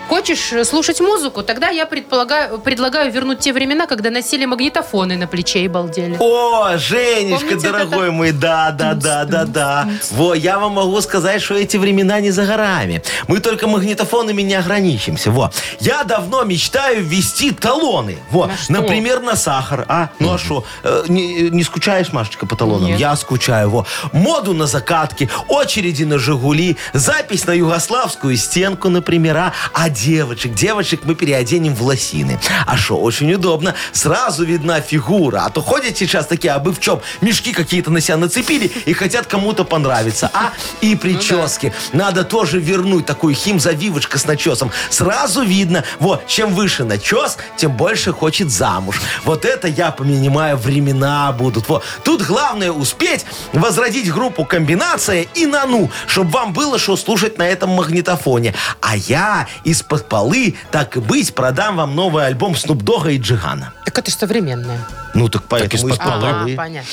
[0.08, 5.28] Хочешь э, слушать музыку, тогда я предполагаю, предлагаю вернуть те времена, когда носили магнитофоны на
[5.28, 6.16] плече и балдели.
[6.20, 9.90] О, Женечка, Помните вот дорогой мой, да, да, да, да, да.
[10.12, 13.02] Во, я вам могу сказать, что эти времена не за горами.
[13.28, 15.32] Мы только магнитофонами не ограничимся.
[15.32, 15.52] Во.
[15.80, 18.18] Я давно мечтаю ввести талоны.
[18.32, 18.48] Во.
[18.48, 18.74] На что?
[18.74, 19.86] Например, на сахар.
[19.88, 20.10] А?
[20.20, 20.64] Ну а что?
[20.84, 22.90] Э, Не, не скучаешь, Машечка, по талонам?
[22.92, 23.00] Нет.
[23.00, 23.70] Я скучаю.
[23.70, 23.86] Во.
[24.12, 29.38] Моду на закатки, очереди на Жигули, запись на югославскую стенку, например.
[29.38, 32.40] А, а девочек, девочек мы переоденем в лосины.
[32.66, 33.76] А что, очень удобно.
[33.92, 35.44] Сразу видна фигура.
[35.46, 37.02] А то ходят сейчас такие, а вы в чем?
[37.22, 40.30] Мешки какие-то на себя нацепили и хотят кому-то понравиться.
[40.34, 40.52] А?
[40.82, 41.74] И прически.
[41.94, 44.72] Надо тоже вернуть такую химзавивочка с начесом.
[44.90, 49.00] Сразу видно, вот, чем выше начес, тем больше хочет замуж.
[49.24, 51.68] Вот это я понимаю, времена будут.
[51.70, 51.84] Вот.
[52.04, 57.48] Тут главное успеть возродить группу комбинация и на ну, чтобы вам было что слушать на
[57.48, 58.54] этом магнитофоне.
[58.82, 63.74] А я из-под полы, так и быть, продам вам новый альбом Снупдога и Джигана.
[63.86, 64.80] Так это же современное.
[65.14, 66.28] Ну так поэтому из-под полы.
[66.28, 66.90] А, понятно.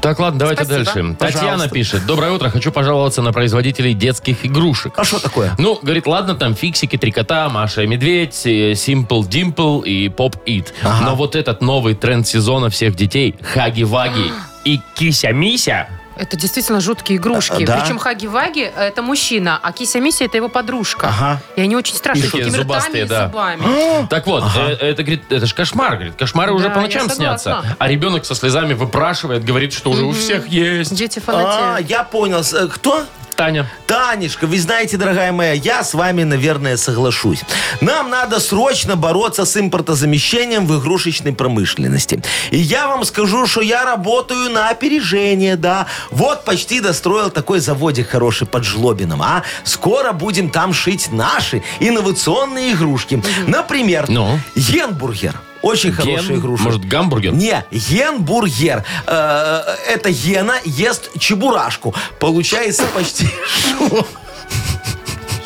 [0.00, 0.84] Так, ладно, давайте Спасибо.
[0.84, 1.16] дальше.
[1.18, 1.40] Пожалуйста.
[1.40, 2.06] Татьяна пишет.
[2.06, 2.50] Доброе утро.
[2.50, 4.94] Хочу пожаловаться на производителей детских игрушек.
[4.96, 5.54] А что такое?
[5.58, 10.34] Ну, говорит, ладно, там фиксики, три кота, Маша и Медведь, э, Simple Dimple и Pop
[10.46, 10.68] It.
[10.82, 11.04] Ага.
[11.04, 14.32] Но вот этот новый тренд сезона всех детей, Хаги-Ваги
[14.64, 15.86] и Кися-Мися,
[16.18, 17.62] Это действительно жуткие игрушки.
[17.62, 17.80] А, да?
[17.80, 21.08] Причем Хаги-Ваги– это мужчина, а Кися-Мися– это его подружка.
[21.08, 21.40] Ага.
[21.56, 23.26] И они очень страшные, Такие такими зубастые, ртами и да.
[23.26, 24.06] зубами.
[24.08, 26.14] Так вот, э, это, говорит, это же кошмар, говорит.
[26.16, 27.62] Кошмары уже Да, по я ночам снятся.
[27.78, 30.94] А ребенок со слезами выпрашивает, говорит, что уже у всех есть.
[30.94, 31.90] Дети А, фанатеют.
[31.90, 32.40] я понял.
[32.40, 33.04] Э, Кто?
[33.38, 33.70] Таня.
[33.86, 37.42] Танечка, вы знаете, дорогая моя, я с вами, наверное, соглашусь.
[37.80, 42.20] Нам надо срочно бороться с импортозамещением в игрушечной промышленности.
[42.50, 45.86] И я вам скажу, что я работаю на опережение, да.
[46.10, 49.44] Вот почти достроил такой заводик хороший под Жлобином, а.
[49.62, 53.22] Скоро будем там шить наши инновационные игрушки.
[53.46, 54.40] Например, Ну?
[54.56, 55.40] Генбургер.
[55.62, 56.64] Очень хорошая игрушка.
[56.64, 57.32] Может, гамбургер?
[57.32, 58.84] Не, генбургер.
[59.06, 61.94] Э, Это гена ест чебурашку.
[62.20, 63.26] Получается почти...
[63.46, 64.06] Шо?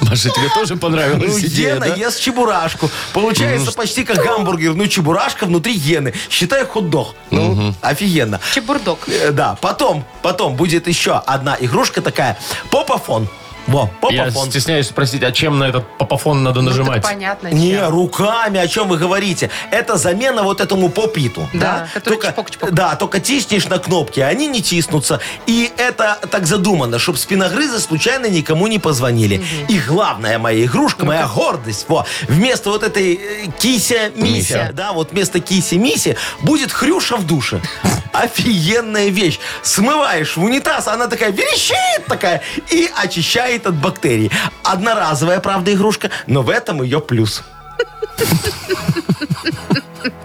[0.00, 1.94] Маша, тебе тоже Ну, понравилась идея, гена да?
[1.94, 2.90] ест чебурашку.
[3.12, 4.74] Получается почти как гамбургер.
[4.74, 6.12] Ну, чебурашка внутри гены.
[6.28, 7.14] Считай хот-дог.
[7.30, 8.40] Ну, офигенно.
[8.54, 9.08] Чебурдок.
[9.08, 12.36] Э, Да, потом, потом будет еще одна игрушка такая.
[12.70, 13.28] Попофон.
[13.66, 17.02] Во, Я стесняюсь спросить, а чем на этот попофон надо Ну, так нажимать?
[17.02, 17.48] понятно.
[17.48, 17.88] Не, чем.
[17.90, 19.50] руками, о чем вы говорите?
[19.70, 21.48] Это замена вот этому попиту.
[21.52, 22.70] Да, который только, чпок-чпок.
[22.72, 25.20] Да, только тиснешь на кнопки, а они не тиснутся.
[25.46, 29.42] И это так задумано, чтобы спиногрызы случайно никому не позвонили.
[29.68, 34.14] И главная моя игрушка, моя гордость, во, вместо вот этой э, кися-мися,
[34.56, 34.70] Мися.
[34.72, 37.60] да, вот вместо киси-миси будет хрюша в душе.
[38.12, 39.38] Офигенная вещь.
[39.62, 44.30] Смываешь в унитаз, она такая верещит такая и очищает от бактерий.
[44.64, 47.42] Одноразовая, правда, игрушка, но в этом ее плюс.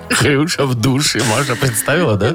[0.09, 1.21] Хрюша в душе.
[1.29, 2.29] Маша представила, да?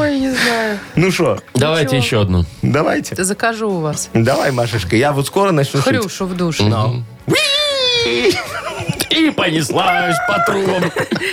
[0.00, 0.78] Ой, не знаю.
[0.96, 2.06] Ну что, Давайте Ничего.
[2.06, 2.44] еще одну.
[2.62, 3.14] давайте.
[3.14, 4.08] Да закажу у вас.
[4.14, 5.88] Давай, Машечка, я вот скоро начну шить.
[5.88, 6.64] Хрюшу в душе.
[9.10, 10.90] И понеслась по трубам.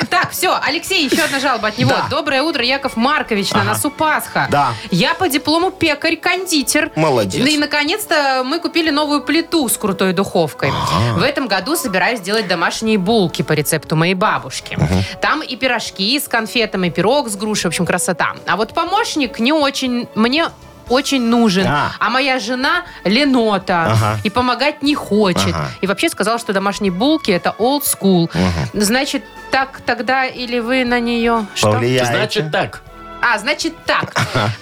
[0.10, 1.92] Так, все, Алексей, еще одна жалоба от него.
[1.92, 2.08] Да.
[2.10, 4.48] Доброе утро, Яков Маркович, на носу Пасха.
[4.50, 4.74] Да.
[4.92, 6.92] Я по диплому пекарь-кондитер.
[6.96, 7.48] Молодец.
[7.48, 10.72] И, наконец-то, мы купили новую плиту с крутой духовкой.
[11.16, 14.78] В этом году собираюсь делать домашние булки по рецепту моей бабушки.
[15.22, 18.34] Там и пирожки с конфетами, и пирог с грушей, в общем, красота.
[18.48, 20.08] А вот помощник не очень...
[20.16, 20.48] Мне
[20.90, 21.66] очень нужен.
[21.68, 21.92] А.
[22.00, 23.86] А, моя жена Ленота.
[23.92, 24.20] Ага.
[24.24, 25.54] И помогать не хочет.
[25.54, 25.70] Ага.
[25.82, 28.30] И вообще сказала, что домашние булки это old school.
[28.74, 31.72] Значит, так тогда или вы на нее что?
[31.72, 32.12] Повлияете.
[32.12, 32.82] Значит так.
[33.30, 34.14] А, значит так.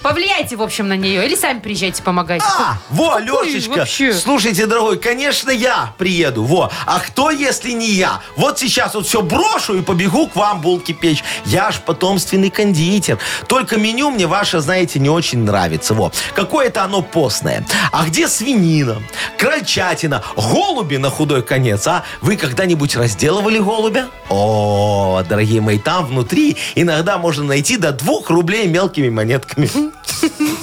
[0.02, 1.24] Повлияйте, в общем, на нее.
[1.24, 2.44] Или сами приезжайте, помогайте.
[2.46, 4.12] А, во, Какой Лешечка, вообще?
[4.12, 6.72] слушайте, дорогой, конечно, я приеду, во.
[6.84, 8.20] А кто, если не я?
[8.34, 11.22] Вот сейчас вот все брошу и побегу к вам булки печь.
[11.44, 13.18] Я ж потомственный кондитер.
[13.46, 16.10] Только меню мне ваше, знаете, не очень нравится, во.
[16.34, 17.64] Какое-то оно постное.
[17.92, 19.00] А где свинина,
[19.38, 22.02] крольчатина, голуби на худой конец, а?
[22.20, 24.08] Вы когда-нибудь разделывали голубя?
[24.28, 29.68] О, дорогие мои, там внутри иногда можно найти до двух рублей мелкими монетками.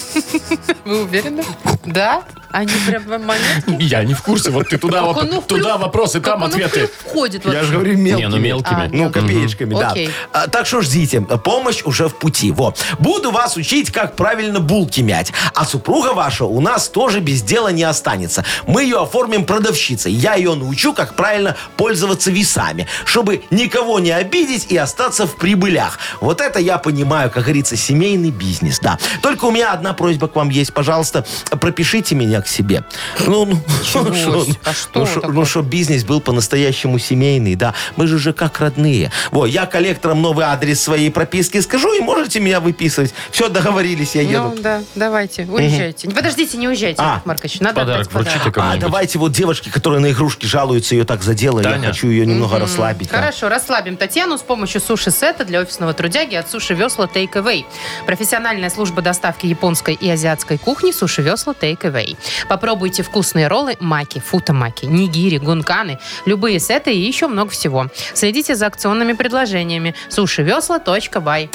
[0.86, 1.43] Вы уверены?
[1.86, 2.23] Да?
[2.51, 3.75] Они прям вам монетки?
[3.79, 4.51] Я не в курсе.
[4.51, 6.88] Вот ты туда, воп- в туда вопросы, там в ответы.
[7.03, 8.25] входит Я же говорю мелкими.
[8.25, 8.86] Не, ну мелкими.
[8.86, 9.89] А, Ну, копеечками, да.
[9.89, 10.12] Окей.
[10.32, 11.21] А, так что ждите.
[11.21, 12.51] Помощь уже в пути.
[12.51, 12.77] Вот.
[12.99, 15.34] Буду вас учить, как правильно булки мять.
[15.56, 18.45] А супруга ваша у нас тоже без дела не останется.
[18.67, 20.12] Мы ее оформим продавщицей.
[20.13, 25.97] Я ее научу, как правильно пользоваться весами, чтобы никого не обидеть и остаться в прибылях.
[26.21, 28.97] Вот это я понимаю, как говорится, семейный бизнес, да.
[29.21, 30.73] Только у меня одна просьба к вам есть.
[30.73, 31.25] Пожалуйста,
[31.59, 32.83] пропишите меня к себе.
[33.25, 34.13] Ну, ну, Чего?
[34.13, 37.73] шо, А что ну, шо- ну, чтоб бизнес был по-настоящему семейный, да.
[37.95, 39.12] Мы же уже как родные.
[39.31, 43.13] Во, я коллекторам новый адрес своей прописки скажу, и можете меня выписывать.
[43.31, 44.53] Все, договорились, я еду.
[44.55, 46.09] Ну, да, давайте, уезжайте.
[46.09, 47.13] Подождите, не уезжайте, А.
[47.13, 47.59] Яков Маркович.
[47.59, 51.79] Надо Подарок вручите А давайте вот девочки, которые на игрушки жалуются, ее так задело, я
[51.79, 53.09] хочу ее немного расслабить.
[53.09, 53.17] да.
[53.17, 57.62] Хорошо, расслабим Татьяну с помощью суши-сета для офисного трудяги от Суши Весла Take Away.
[58.06, 62.17] Профессиональная служба доставки японской и азиатской кухни Суши Весла Take Away.
[62.47, 67.88] Попробуйте вкусные роллы маки, футамаки, нигири, гунканы, любые сеты и еще много всего.
[68.13, 69.95] Следите за акционными предложениями.
[70.10, 71.49] сушивесла.бай.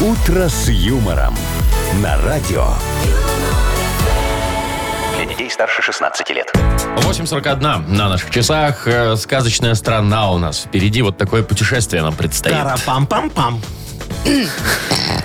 [0.00, 1.34] «Утро с юмором»
[2.02, 2.68] на радио.
[5.16, 6.52] Для детей старше 16 лет.
[6.98, 8.86] 8.41 на наших часах.
[8.86, 10.64] Э, Сказочная страна у нас.
[10.64, 12.54] Впереди вот такое путешествие нам предстоит.
[12.54, 13.60] Тара-пам-пам-пам.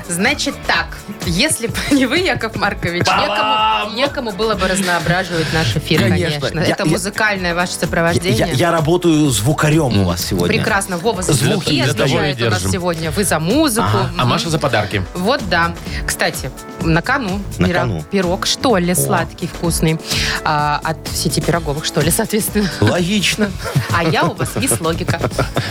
[0.07, 6.01] Значит так, если бы не вы, Яков Маркович, некому, некому было бы разноображивать наш эфир,
[6.01, 6.39] Конечно.
[6.39, 6.59] конечно.
[6.59, 8.49] Я- Это я- музыкальное ваше Я, сопровождение.
[8.53, 10.47] я работаю звукарем у вас сегодня.
[10.57, 10.97] Прекрасно.
[10.97, 13.11] Вова за Для- звуки отвечает у нас сегодня.
[13.11, 13.87] Вы за музыку.
[14.17, 15.03] А Маша за подарки.
[15.13, 15.73] Вот да.
[16.05, 18.03] Кстати, на кону, На пирог, кону.
[18.11, 19.99] пирог, что ли, сладкий, вкусный.
[20.43, 22.69] А, от сети пироговых, что ли, соответственно.
[22.81, 23.49] Логично.
[23.93, 25.19] А я у вас мисс Логика.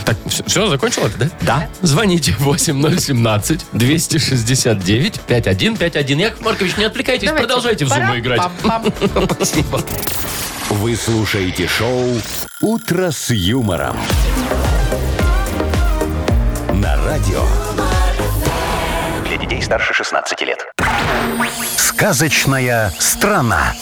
[0.05, 1.29] Так, все, закончил это, да?
[1.41, 1.67] Да.
[1.81, 2.35] Звоните
[5.41, 6.21] 8017-269-5151.
[6.21, 7.47] Яков Маркович, не отвлекайтесь, Давайте.
[7.47, 8.41] продолжайте в зуму играть.
[9.33, 9.81] Спасибо.
[10.69, 12.07] Вы слушаете шоу
[12.61, 13.97] «Утро с юмором».
[16.73, 17.43] На радио.
[19.27, 20.65] Для детей старше 16 лет.
[21.75, 23.73] Сказочная страна.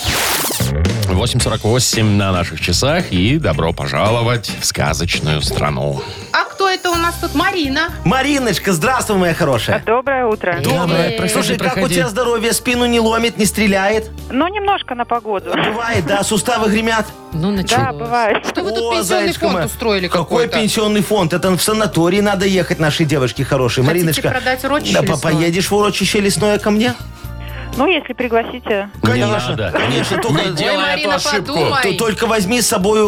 [1.08, 3.12] 8.48 на наших часах.
[3.12, 6.02] И добро пожаловать в сказочную страну.
[6.34, 7.36] А это у нас тут?
[7.36, 7.90] Марина.
[8.06, 9.84] Мариночка, здравствуй, моя хорошая.
[9.86, 10.60] Доброе утро.
[10.64, 11.12] Доброе.
[11.18, 11.96] Проходи, Слушай, как у проходи.
[11.96, 12.54] тебя здоровье?
[12.54, 14.10] Спину не ломит, не стреляет?
[14.30, 15.52] Ну, немножко на погоду.
[15.52, 16.24] Бывает, да?
[16.24, 17.06] Суставы гремят?
[17.34, 17.86] Ну, началось.
[17.86, 18.46] Да, бывает.
[18.48, 19.66] Что вы тут О, пенсионный зайчка фонд моя.
[19.66, 20.60] устроили Какой какой-то?
[20.60, 21.34] пенсионный фонд?
[21.34, 23.84] Это в санаторий надо ехать нашей девочке хорошей.
[23.84, 24.30] Хотите Мариночка.
[24.30, 25.34] продать урочище Да, по- лесное?
[25.34, 26.94] поедешь в урочище лесное ко мне?
[27.78, 28.90] Ну, если пригласите.
[29.04, 29.72] Не надо.
[29.72, 30.42] Конечно, только...
[30.50, 31.54] Не делай Ой, эту Марина, ошибку.
[31.54, 31.84] подумай.
[31.84, 33.00] Т- Только возьми с собой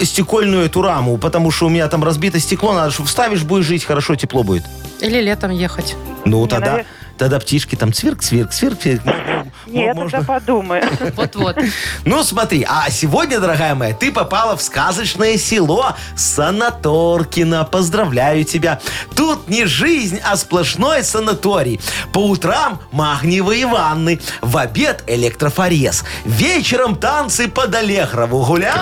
[0.00, 3.66] э, стекольную эту раму, потому что у меня там разбито стекло, надо, что вставишь, будешь
[3.66, 4.64] жить, хорошо, тепло будет.
[5.00, 5.96] Или летом ехать.
[6.24, 6.86] Ну, Не, тогда, навер-
[7.18, 8.80] тогда птишки там цвирк, цвирк, цвирк.
[8.80, 9.06] цвирк.
[9.06, 10.82] М- м- Нет, можно- это подумаю.
[11.16, 11.56] Вот-вот.
[12.04, 17.64] Ну, смотри, а сегодня, дорогая моя, ты попала в сказочное село Санаторкино.
[17.64, 18.80] Поздравляю тебя.
[19.14, 21.80] Тут не жизнь, а сплошной санаторий.
[22.12, 28.44] По утрам магниевые ванны, в обед электрофорез, вечером танцы под Аллегрову.
[28.44, 28.74] Гуляй,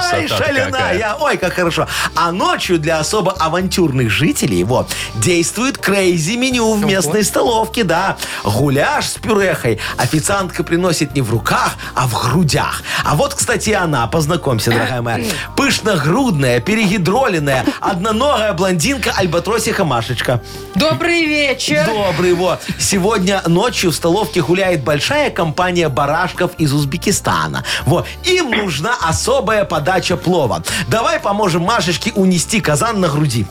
[0.70, 1.16] какая.
[1.20, 1.86] Ой, как хорошо.
[2.14, 8.16] А ночью для особо авантюрных жителей вот, действует крейзи меню в местной столовке, да.
[8.44, 9.78] Гуляш с пюрехой.
[9.96, 12.82] Официантка приносит не в руках, а в грудях.
[13.04, 15.24] А вот, кстати, она, познакомься, дорогая моя.
[15.56, 20.42] Пышногрудная, перегидроленная, одноногая блондинка Альбатросиха Машечка.
[20.74, 21.86] Добрый вечер.
[21.86, 22.58] Добрый его.
[22.76, 27.62] Сегодня ночью в столовке гуляет большая компания барашков из Узбекистана.
[27.86, 28.08] Вот.
[28.24, 30.64] Им нужна особая подача плова.
[30.88, 33.46] Давай поможем Машечке унести казан на груди.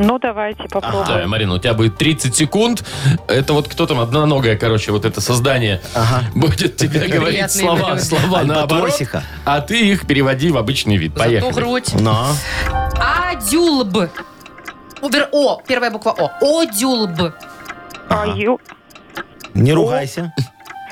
[0.00, 1.06] Ну, давайте попробуем.
[1.22, 2.84] Да, Марина, у тебя будет 30 секунд.
[3.26, 5.80] Это вот кто там, одноногое, короче, вот это создание
[6.36, 8.00] будет тебе говорить Приятные слова, люди.
[8.02, 9.22] слова наоборот, Альбатросиха.
[9.44, 11.12] а ты их переводи в обычный вид.
[11.16, 11.52] Зато Поехали.
[11.52, 11.94] грудь.
[12.00, 12.28] Но.
[12.96, 14.08] Адюлб.
[15.02, 15.60] Убер О.
[15.66, 16.60] Первая буква О.
[16.60, 17.32] Одюлб.
[18.08, 18.60] А ю-
[19.54, 20.32] Не ругайся.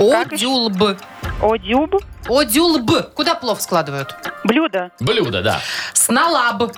[0.00, 0.98] Одюлб.
[1.40, 1.94] Одюб.
[2.28, 3.14] Одюлб.
[3.14, 4.14] Куда плов складывают?
[4.44, 4.90] Блюдо.
[5.00, 5.60] Блюдо, да.
[5.92, 6.72] Сналаб.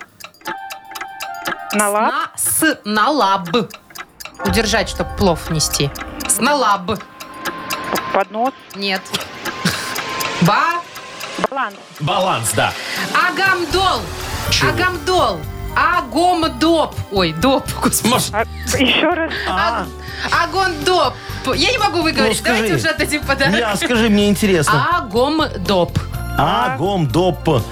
[1.75, 2.13] Налаб.
[2.37, 3.49] Сна- Сналаб.
[4.45, 5.91] Удержать, чтобы плов нести.
[6.29, 6.99] Сналаб.
[8.13, 8.53] Поднос.
[8.75, 9.03] Нет.
[10.43, 10.81] Ба.
[11.51, 11.77] Баланс.
[12.01, 12.73] Баланс, да.
[13.29, 14.01] Агамдол.
[14.63, 15.39] Агамдол.
[15.77, 16.95] Агомдоп.
[17.13, 18.25] Ой, доп, господи.
[18.33, 18.45] А,
[18.77, 19.33] еще раз.
[19.49, 19.87] А,
[20.43, 21.15] Агондоп.
[21.55, 22.37] Я не могу выговорить.
[22.39, 22.63] Ну, скажи.
[22.63, 23.55] Давайте уже отдадим подарок.
[23.55, 24.99] не, а скажи, мне интересно.
[24.99, 25.97] Агомдоп.
[26.41, 27.63] А, гом, доп, под,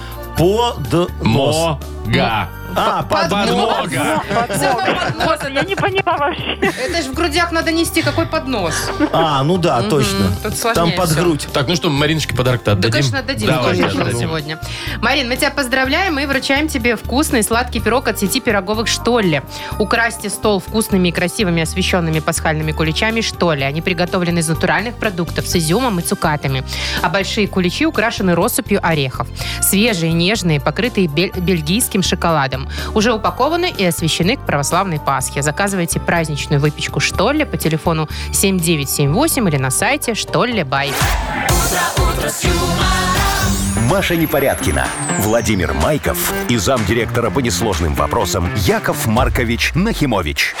[1.21, 1.79] нос.
[2.05, 2.49] Мога.
[2.77, 4.21] А, подмога.
[4.29, 5.49] Подмога.
[5.49, 6.57] Я не поняла вообще.
[6.61, 8.01] Это же в грудях надо нести.
[8.01, 8.75] Какой поднос?
[9.11, 10.31] А, ну да, точно.
[10.75, 11.47] Там под грудь.
[11.53, 12.91] Так, ну что, Мариночке подарок-то Да, отдадим?
[12.91, 13.49] конечно, отдадим.
[13.49, 14.19] Отдадим.
[14.19, 14.59] сегодня.
[15.01, 19.43] Марин, мы тебя поздравляем и вручаем тебе вкусный сладкий пирог от сети пироговых «Штолле».
[19.79, 23.65] Украсьте стол вкусными и красивыми освещенными пасхальными куличами «Штолле».
[23.65, 26.63] Они приготовлены из натуральных продуктов с изюмом и цукатами.
[27.01, 29.27] А большие куличи украшены россыпью орехов.
[29.61, 32.66] Свежие, нежные, покрытые бель- бельгийским шоколадом.
[32.93, 35.41] Уже упакованы и освещены к православной Пасхе.
[35.41, 40.93] Заказывайте праздничную выпечку «Штолле» по телефону 7978 или на сайте «Штолле Бай».
[43.89, 44.85] Маша Непорядкина,
[45.19, 50.55] Владимир Майков и замдиректора по несложным вопросам Яков Маркович Нахимович.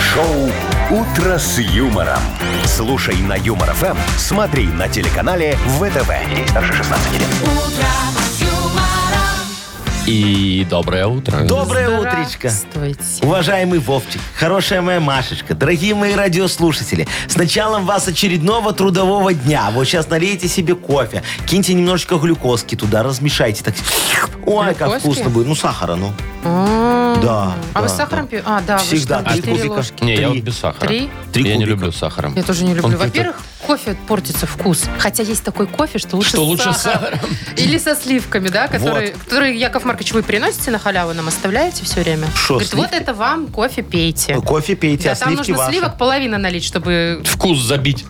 [0.00, 0.50] Шоу
[0.90, 2.20] «Утро с юмором».
[2.64, 6.10] Слушай на Юмор ФМ, смотри на телеканале ВТВ.
[6.30, 7.28] Ей старше 16 лет.
[10.06, 11.38] И доброе утро.
[11.44, 12.50] Доброе утречко.
[12.50, 13.24] Здравствуйте.
[13.26, 19.70] Уважаемый Вовчик, хорошая моя Машечка, дорогие мои радиослушатели, с началом вас очередного трудового дня.
[19.72, 23.64] Вот сейчас налейте себе кофе, киньте немножечко глюкозки туда, размешайте.
[23.64, 23.74] Так.
[24.46, 25.00] Ой, как Глюкозки?
[25.00, 25.46] вкусно будет.
[25.46, 26.12] Ну, сахара, ну.
[26.44, 27.54] А, Да.
[27.72, 28.28] А вы да, с сахаром да.
[28.30, 28.44] пьете?
[28.46, 29.20] А, да, Всегда.
[29.20, 29.72] что, Три четыре кубика.
[29.72, 30.04] ложки.
[30.04, 30.26] Не, я Три.
[30.26, 30.86] вот без сахара.
[30.86, 31.10] Три?
[31.32, 31.70] Три я не кубика.
[31.70, 32.34] люблю с сахаром.
[32.36, 32.84] Я тоже не люблю.
[32.84, 33.36] Он какой-то- Во-первых,
[33.66, 34.82] кофе портится вкус.
[34.98, 37.20] Хотя есть такой кофе, что лучше, Что с, лучше с сахаром.
[37.56, 42.00] Или со сливками, да, которые, которые, Яков Маркович, вы приносите на халяву, нам оставляете все
[42.00, 42.26] время?
[42.34, 43.00] Шо, Говорит, вот сливки?
[43.04, 44.34] это вам кофе пейте.
[44.40, 45.70] Кофе пейте, Да, а там сливки нужно ваши.
[45.70, 47.22] сливок половина налить, чтобы...
[47.24, 48.04] Вкус забить.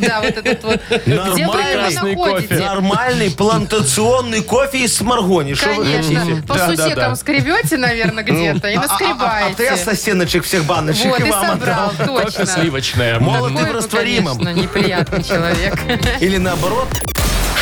[0.00, 0.80] Да, вот этот вот.
[1.06, 2.48] Где вы его Прекрасный находите?
[2.48, 2.64] кофе.
[2.66, 5.54] Нормальный плантационный кофе из сморгони.
[5.54, 6.18] Что вы Конечно.
[6.20, 6.42] хотите?
[6.42, 9.62] По Да, да, сусекам скребете, наверное, где-то и А- а- А, наскребаете.
[9.62, 12.16] я со стеночек всех баночек Вот, и вам собрал, отдал.
[12.16, 12.46] Кофе точно.
[12.46, 13.20] сливочное.
[13.20, 14.38] Молотый Какой в вы, растворимом.
[14.38, 15.78] конечно, неприятный человек.
[16.18, 16.88] Или наоборот.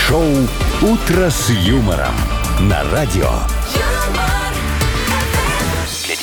[0.09, 0.33] Шоу
[0.81, 2.15] «Утро с юмором»
[2.61, 3.29] на радио.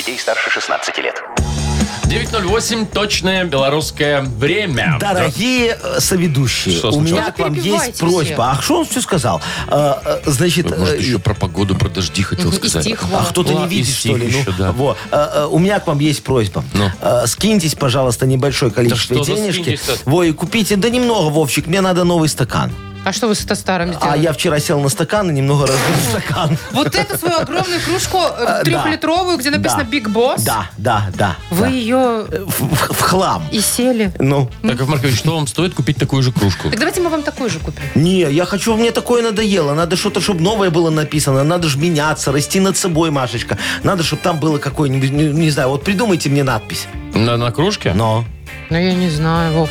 [0.04, 1.22] Детей старше 16 лет.
[2.04, 4.98] 9.08, точное белорусское время.
[5.00, 7.22] Дорогие э, соведущие, Что у случилось?
[7.22, 8.22] меня к вам есть Перебивайте просьба.
[8.24, 8.38] всех.
[8.38, 9.40] А что он все сказал?
[9.68, 12.82] Э, э, Значит, Может, э, еще про погоду, про дожди хотел и сказать.
[12.82, 14.28] стих, А кто-то не видит, что ли?
[14.30, 14.72] стих еще, да.
[14.72, 14.94] Во.
[15.10, 16.62] Э, э, У меня к вам есть просьба.
[16.74, 16.90] Ну.
[17.00, 19.62] Э, Скиньтесь, пожалуйста, небольшое количество что за денежки.
[19.62, 19.96] скиньтесь-то?
[20.04, 22.70] Во, и купите, да немного, Вовчик, мне надо новый стакан.
[23.04, 24.18] А что вы с это старым А сделали?
[24.22, 26.56] я вчера сел на стакан и немного разбил стакан.
[26.72, 28.62] Вот эту свою огромную кружку э, да.
[28.62, 29.82] трехлитровую, где написано.
[29.82, 31.36] Big Boss, Да, да, да.
[31.50, 33.44] вы ее Э, В, хлам.
[33.52, 34.12] и сели.
[34.18, 36.70] Ну, Яков Маркович, что вам стоит купить такую же кружку?
[36.70, 37.82] Так давайте мы вам такую же купим.
[37.94, 39.74] не, я хочу, мне такое надоело.
[39.74, 41.44] Надо что-то, чтобы новое было написано.
[41.44, 43.58] Надо же меняться, расти над собой, Машечка.
[43.82, 46.86] Надо, чтобы там было какое-нибудь, не, не знаю, вот придумайте мне надпись.
[47.14, 47.92] На, на кружке?
[47.94, 48.24] Но.
[48.70, 49.70] Ну, я не знаю, Вов.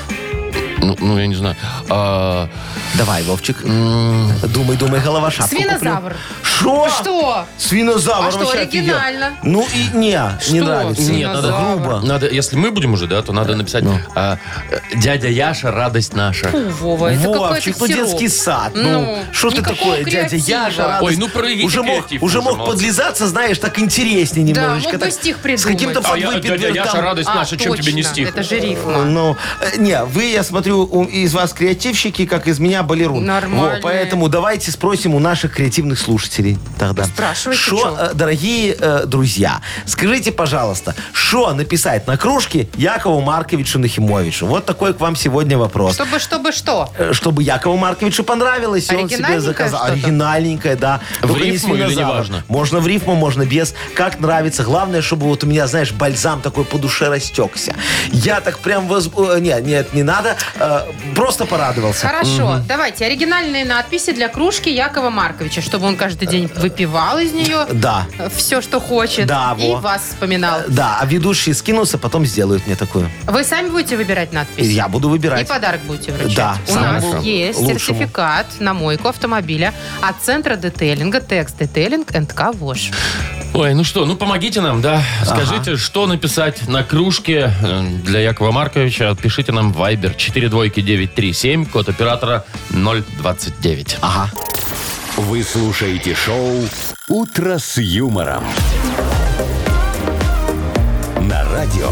[0.80, 1.56] Ну, ну, я не знаю.
[1.90, 2.50] А,
[2.96, 3.58] Давай, Вовчик.
[3.64, 6.16] Думай, думай, голова шапку Свинозавр.
[6.44, 6.90] Что?
[6.90, 7.46] Что?
[7.58, 8.28] Свинозавр.
[8.28, 9.34] А что, вообще оригинально?
[9.44, 10.66] Ну и не, не Что?
[10.66, 11.12] нравится.
[11.12, 11.80] Нет, надо Свинозавр.
[11.82, 12.00] грубо.
[12.08, 13.84] надо, если мы будем уже, да, то надо написать
[14.16, 14.38] а,
[14.70, 16.48] э, «Дядя Яша, радость наша».
[16.50, 18.20] Фу, Вова, это Вовчик, какой-то ну сироп.
[18.20, 18.72] детский сад.
[18.76, 20.48] Ну, Ну, что ты никакого такое, дядя креатива.
[20.50, 21.04] Яша, радость.
[21.04, 22.76] Ой, ну проявите уже мог, креатив уже уже, мог молодцы.
[22.76, 24.92] подлизаться, знаешь, так интереснее Да, немножечко.
[24.92, 25.72] мог бы так, стих С придумать.
[25.80, 28.30] каким-то А я, подвыпитым дядя Яша, там- радость А, наша, чем тебе не стих?
[28.30, 29.04] Это же рифма.
[29.06, 33.26] Ну, э, не, вы, я смотрю, у- из вас креативщики, как из меня балерун.
[33.26, 33.76] Нормальные.
[33.76, 37.06] Во, поэтому давайте спросим у наших креативных слушателей тогда.
[37.06, 37.98] Спрашивайте, Шо, чё?
[38.00, 44.46] э, дорогие э, друзья, скажите, пожалуйста, что написать на кружке Якову Марковичу Нахимовичу?
[44.46, 45.96] Вот такой к вам сегодня вопрос.
[45.96, 46.92] Чтобы, чтобы что?
[46.98, 49.80] Э, Чтобы Якову Марковичу понравилось, и он себе Оригинальненькое заказал.
[49.82, 49.94] что-то?
[49.94, 51.02] Оригинальненькое, да.
[51.22, 52.12] В Только не рифму или свинозавр.
[52.14, 52.44] неважно?
[52.48, 53.74] Можно в рифму, можно без.
[53.96, 54.64] Как нравится.
[54.64, 57.74] Главное, чтобы вот у меня, знаешь, бальзам такой по душе растекся.
[58.12, 58.88] Я так прям...
[58.88, 59.10] Воз...
[59.18, 60.36] э, Нет, нет, не надо.
[60.56, 60.82] Э,
[61.16, 62.08] Просто порадовался.
[62.08, 67.66] Хорошо, давайте оригинальные надписи для кружки Якова Марковича, чтобы он каждый день выпивал из нее
[67.72, 68.06] Да.
[68.36, 69.80] все, что хочет, Да, и во.
[69.80, 70.60] вас вспоминал.
[70.62, 73.10] Э, Да, а ведущие скинутся, потом сделают мне такую.
[73.28, 74.66] Вы сами будете выбирать надпись?
[74.68, 75.48] И я буду И выбирать.
[75.48, 76.36] подарок будете вручать.
[76.36, 77.80] Да, У самому нас есть лучшему.
[78.00, 82.92] сертификат на мойку автомобиля от центра детейлинга Текст Детейлинг НК ВОЖ.
[83.56, 85.04] Ой, ну что, ну помогите нам, да.
[85.24, 89.14] Скажите, что написать на кружке э, для Якова Марковича.
[89.16, 90.16] Пишите нам в Viber
[90.50, 93.98] 42937, код оператора 029.
[94.02, 94.30] Ага.
[95.18, 96.68] Вы слушаете шоу
[97.08, 98.44] «Утро с юмором».
[101.22, 101.90] На радио.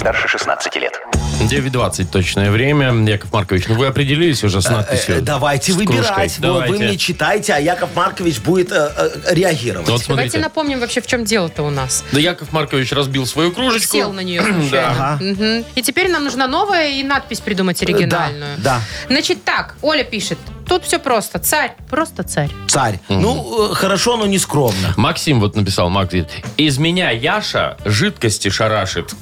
[0.00, 1.09] старше 16 лет.
[1.46, 2.92] 9.20 точное время.
[3.10, 5.16] Яков Маркович, ну вы определились уже с надписью?
[5.16, 5.96] Э, Давайте с кружкой?
[5.96, 6.38] выбирать.
[6.38, 6.74] Вы Давайте.
[6.84, 9.88] мне читайте, а Яков Маркович будет э, э, реагировать.
[9.88, 12.04] Вот Давайте напомним вообще, в чем дело-то у нас.
[12.12, 13.96] Да Яков Маркович разбил свою кружечку.
[13.96, 14.90] Сел на нее Да.
[14.90, 15.24] Ага.
[15.24, 15.64] Мгм.
[15.74, 18.56] И теперь нам нужна новая и надпись придумать оригинальную.
[18.58, 18.80] да.
[19.08, 20.38] Значит так, Оля пишет.
[20.68, 21.38] Тут все просто.
[21.40, 21.74] Царь.
[21.88, 22.50] Просто царь.
[22.68, 23.00] Царь.
[23.08, 24.94] Ну, э, хорошо, но не скромно.
[24.96, 29.12] Максим вот написал, Макс говорит, из меня Яша жидкости шарашит.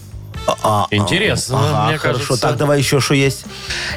[0.62, 2.18] А, Интересно, Ага, мне хорошо.
[2.20, 2.46] кажется.
[2.49, 3.44] Так, давай еще что есть.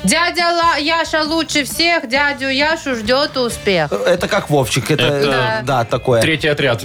[0.04, 2.08] Дядя Ла- Яша лучше всех.
[2.10, 3.92] Дядю Яшу ждет успех.
[3.92, 4.92] Это как Вовчик.
[4.92, 6.22] Это, Это- э, да, такое.
[6.22, 6.84] Третий отряд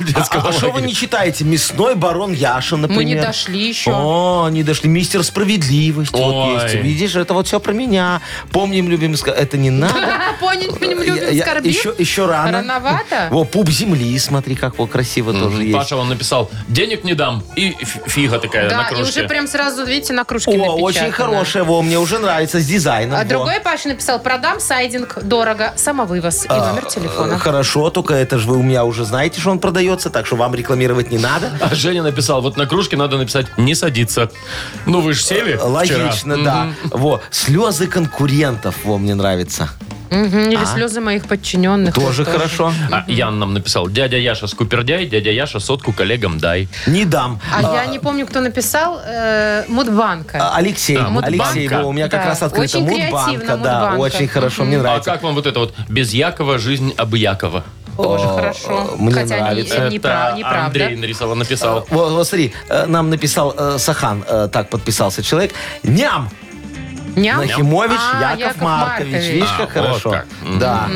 [0.00, 0.86] детского А что вы лагеря.
[0.88, 1.44] не читаете?
[1.44, 3.02] Мясной барон Яша, например.
[3.02, 3.90] Мы не дошли еще.
[3.92, 4.88] О, не дошли.
[4.88, 6.12] Мистер Справедливость.
[6.12, 6.62] Вот Ой.
[6.62, 6.74] есть.
[6.76, 8.20] Видишь, это вот все про меня.
[8.52, 9.94] Помним, любим, ска- это не надо.
[10.80, 11.74] Любим Я- я- скорбит.
[11.74, 12.58] еще, еще рано.
[12.58, 13.28] Рановато?
[13.30, 15.74] Во, пуп земли, смотри, как вот красиво тоже есть.
[15.76, 17.42] Паша, он написал, денег не дам.
[17.56, 19.20] И ф- фига такая Да, и кружке.
[19.20, 23.16] уже прям сразу, видите, на кружке О, очень хорошая, во, мне уже нравится, с дизайном.
[23.16, 23.24] А во.
[23.24, 27.38] другой Паша написал, продам сайдинг дорого, самовывоз и номер Э, телефона.
[27.38, 30.54] Хорошо, только это же вы у меня уже знаете, что он продается, так что вам
[30.54, 31.50] рекламировать не надо.
[31.60, 34.30] А Женя написал, вот на кружке надо написать «не садиться».
[34.86, 35.66] Ну вы же сели вчера.
[35.68, 36.68] Логично, да.
[36.84, 39.70] Во, слезы конкурентов, во, мне нравится.
[40.10, 41.96] Мгм, Или слезы моих подчиненных.
[41.96, 42.00] а?
[42.00, 42.72] Тоже хорошо.
[42.90, 46.68] А Ян нам написал, дядя Яша скупердяй, дядя Яша сотку коллегам дай.
[46.86, 47.40] Не дам.
[47.54, 49.00] А я не помню, кто написал.
[49.04, 50.38] э, Мудбанка.
[50.40, 51.26] А, Алексей, А, Мудбанка.
[51.28, 54.00] Алексей, во, у меня как Да, раз открыта очень креативно, Мудбанка, да, Мудбанка.
[54.00, 55.10] очень хорошо, мне А нравится.
[55.12, 57.64] как вам вот это вот «без Якова жизнь об Якова»?
[57.96, 58.96] Тоже хорошо.
[58.98, 59.88] мне Хотя не- нравится.
[59.90, 60.66] не, прав- неправда.
[60.66, 61.86] Андрей нарисовал, написал.
[61.90, 65.52] Вот, вот смотри, э, нам написал э, Сахан, э, так подписался человек.
[65.82, 66.30] Ням!
[67.16, 67.40] Ням?
[67.40, 69.24] Нахимович А, Яков, Маркович.
[69.24, 70.10] Видишь, А, как вот хорошо.
[70.10, 70.26] как.
[70.42, 70.58] Мгм.
[70.58, 70.88] Да.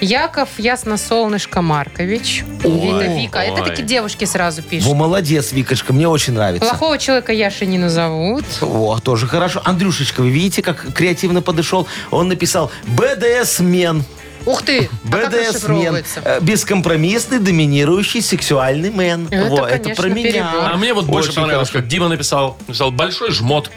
[0.00, 2.44] Яков Ясно-Солнышко Маркович.
[2.64, 3.02] Ой.
[3.04, 3.38] Это Вика.
[3.38, 3.68] Это Ой.
[3.70, 4.94] такие девушки сразу Во, пишут.
[4.94, 6.68] молодец, Викочка, мне очень нравится.
[6.68, 8.44] Плохого человека Яши не назовут.
[8.60, 9.60] О, тоже хорошо.
[9.64, 11.86] Андрюшечка, вы видите, как креативно подошел?
[12.10, 14.04] Он написал БДС-мен.
[14.44, 14.90] Ух ты!
[15.08, 15.48] А как БДС-мен.
[15.50, 16.20] расшифровывается?
[16.24, 19.28] Э, Бескомпромиссный, доминирующий сексуальный мен.
[19.30, 20.32] Это, Во, это конечно, про меня.
[20.32, 20.70] перебор.
[20.72, 21.82] А мне вот больше Очень понравилось, хорошо.
[21.82, 22.56] как Дима написал.
[22.66, 23.70] Написал «большой жмот».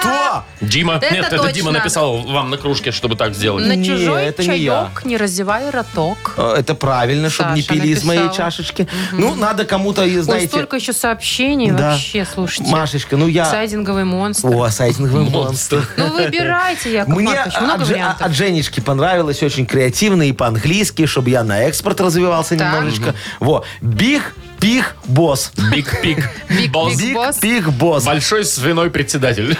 [0.00, 0.44] Кто?
[0.60, 0.94] Дима.
[0.94, 1.52] Это Нет, это точно.
[1.52, 3.64] Дима написал вам на кружке, чтобы так сделать.
[3.66, 4.84] На Не, чужой это не я.
[4.92, 6.34] чаек не разевай роток.
[6.36, 8.50] Э, Это правильно, чтобы не Саша пили из моей написала.
[8.50, 8.88] чашечки.
[9.12, 10.48] Ну, надо кому-то, и, Ой, знаете...
[10.48, 11.90] столько еще сообщений Да.
[11.90, 12.70] вообще, слушайте.
[12.70, 13.44] Машечка, ну я...
[13.46, 14.48] Сайдинговый монстр.
[14.48, 15.88] О, сайдинговый монстр.
[15.96, 18.26] Ну, выбирайте, Яков Мне Маркович, много от, Же- вариантов.
[18.26, 22.74] от Женечки понравилось, очень креативно и по-английски, чтобы я на экспорт развивался Так.
[22.74, 23.14] немножечко.
[23.40, 25.52] Во, big, pig, boss.
[25.72, 26.28] Big Pig.
[26.50, 26.96] Big Boss.
[26.96, 27.36] Big, boss.
[27.38, 28.04] pig, boss.
[28.04, 29.56] Большой свиной председатель.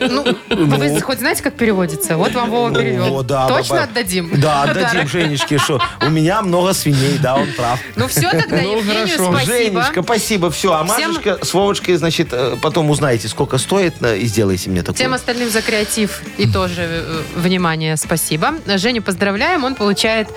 [0.00, 2.16] Ну, вы хоть знаете, как переводится?
[2.16, 3.18] Вот вам Вова перевел.
[3.18, 3.84] О, да, Точно баба.
[3.90, 4.30] отдадим?
[4.40, 4.88] Да, Подарок.
[4.90, 7.78] отдадим Женечке, что у меня много свиней, да, он прав.
[7.96, 9.32] Ну все, тогда Ну, Евгению хорошо.
[9.32, 9.46] спасибо.
[9.82, 10.72] Женечка, спасибо, все.
[10.72, 14.80] А Всем- Машечка с Вовочкой, значит, э, потом узнаете, сколько стоит, э, и сделайте мне
[14.80, 14.94] такое.
[14.96, 18.54] Всем остальным за креатив и тоже э, внимание спасибо.
[18.66, 19.64] Женю поздравляем.
[19.64, 20.28] Он получает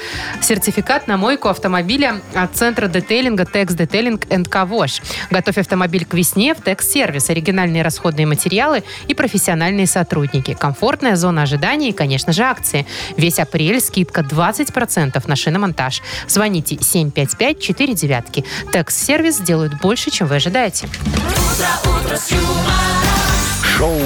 [0.41, 4.00] сертификат на мойку автомобиля от центра детейлинга Текс Детейлинг
[4.49, 5.01] Ковош.
[5.29, 7.29] Готовь автомобиль к весне в Текс Сервис.
[7.29, 10.53] Оригинальные расходные материалы и профессиональные сотрудники.
[10.53, 12.85] Комфортная зона ожидания и, конечно же, акции.
[13.17, 16.01] Весь апрель скидка 20% на шиномонтаж.
[16.27, 18.45] Звоните 755-49.
[18.71, 20.87] Текс Сервис делают больше, чем вы ожидаете.
[23.63, 23.99] Шоу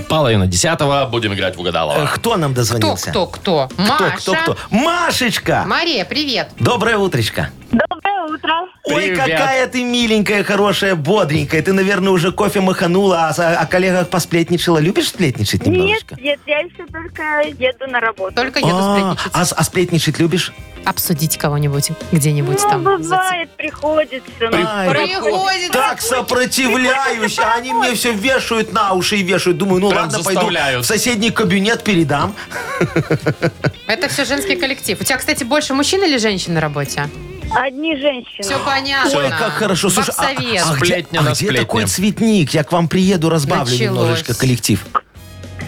[0.08, 1.08] Половина десятого.
[1.10, 2.06] Будем играть в Э, угадалова.
[2.06, 3.10] Кто нам Кто, дозвонился?
[3.10, 3.66] кто, кто?
[3.66, 4.14] Кто, Маша.
[4.16, 4.56] кто, кто?
[4.70, 5.64] Машечка!
[5.66, 6.50] Мария, привет.
[6.60, 7.50] Доброе утречко.
[7.72, 8.52] Доброе утро.
[8.84, 9.18] Ой, Привет.
[9.18, 11.62] какая ты миленькая, хорошая, бодренькая.
[11.62, 14.78] Ты, наверное, уже кофе маханула, а о, о коллегах посплетничала.
[14.78, 16.16] Любишь сплетничать Нет, немножечко?
[16.20, 18.34] нет, я еще только еду на работу.
[18.34, 19.32] Только еду А, сплетничать.
[19.34, 20.52] а, а сплетничать любишь?
[20.84, 22.82] обсудить кого-нибудь где-нибудь Ну, там.
[22.82, 24.26] бывает, приходится.
[24.52, 25.72] Ай, Приходится.
[25.72, 29.58] Так сопротивляюсь, а они мне все вешают на уши и вешают.
[29.58, 30.48] Думаю, ну Прям ладно, пойду
[30.80, 32.34] в соседний кабинет передам.
[33.86, 35.00] Это все женский коллектив.
[35.00, 37.08] У тебя, кстати, больше мужчин или женщин на работе?
[37.54, 38.42] Одни женщины.
[38.42, 39.18] Все понятно.
[39.18, 39.90] Ой, как хорошо.
[39.90, 40.62] Слушай, а, Бабсовет.
[40.64, 41.58] а где, Сплетня а на где сплетне.
[41.60, 42.50] такой цветник?
[42.54, 43.80] Я к вам приеду, разбавлю Началось.
[43.80, 44.84] немножечко коллектив.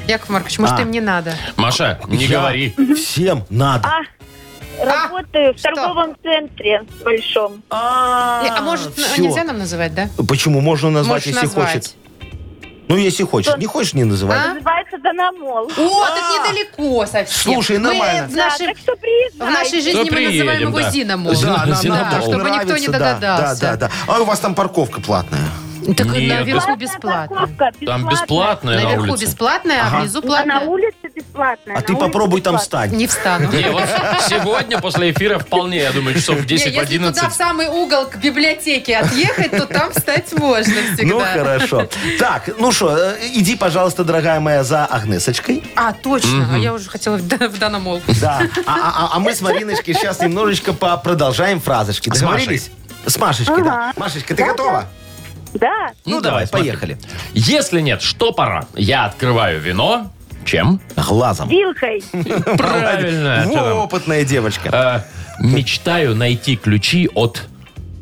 [0.06, 0.82] Яков Маркович, может, А.
[0.82, 1.34] им не надо?
[1.56, 2.74] Маша, не Я- говори.
[2.96, 3.88] Всем надо.
[4.78, 5.68] Работаю в что?
[5.72, 7.62] торговом центре большом.
[7.70, 10.08] А, Не, А может, нельзя нам называть, да?
[10.28, 10.60] Почему?
[10.60, 11.68] Можно назвать, Можешь если назвать.
[11.74, 11.94] хочет.
[12.88, 13.56] Ну, если хочешь.
[13.56, 14.38] Не хочешь, не называй.
[14.38, 14.54] А?
[14.54, 15.64] Называется Дономол.
[15.66, 17.26] О, так недалеко совсем.
[17.54, 18.28] Слушай, Мы нормально.
[18.28, 19.44] в Да, нашей, так что в приезжайте.
[19.58, 20.90] нашей жизни мы приедем, называем его да.
[20.90, 21.32] Зиномол.
[21.32, 22.10] Да, нам, нам Зиномол.
[22.10, 23.60] так чтобы никто не нравится, да, догадался.
[23.60, 23.90] Да, да, да.
[24.06, 25.40] А у вас там парковка платная.
[25.84, 27.48] Так Нет, наверху бесплатно.
[27.84, 29.26] Там бесплатная на Наверху улице.
[29.26, 30.00] бесплатная, а Ага.
[30.00, 30.60] внизу А на платная.
[30.60, 31.74] улице бесплатная.
[31.76, 32.88] А на ты улице попробуй там бесплатная.
[32.88, 32.98] стань.
[32.98, 33.52] Не встану.
[33.52, 33.82] Не, вот
[34.28, 37.32] сегодня после эфира вполне, я думаю, часов в Не, 10 в если туда в 11.
[37.34, 41.04] самый угол к библиотеке отъехать, то там встать можно всегда.
[41.04, 41.88] Ну, хорошо.
[42.18, 45.62] Так, ну что, иди, пожалуйста, дорогая моя, за Агнесочкой.
[45.76, 46.48] А, точно.
[46.54, 48.00] А я уже хотела в Дан- в Даномол.
[48.20, 48.40] Да.
[48.66, 48.72] А,
[49.10, 52.08] а- а мы с Мариночкой сейчас немножечко по- продолжаем фразочки.
[52.10, 52.70] С Договорились?
[53.06, 53.92] С Машечкой, да.
[53.96, 54.86] Машечка, ты готова?
[55.54, 55.92] Да.
[56.04, 56.68] Ну, давай, смотри.
[56.68, 56.98] поехали.
[57.32, 58.66] Если нет, что пора?
[58.74, 60.10] Я открываю вино.
[60.44, 60.80] Чем?
[60.96, 61.48] Глазом.
[61.48, 62.02] Вилкой.
[62.58, 63.44] Правильно.
[63.46, 65.04] Во, опытная девочка.
[65.40, 67.44] Э, Мечтаю найти ключи от...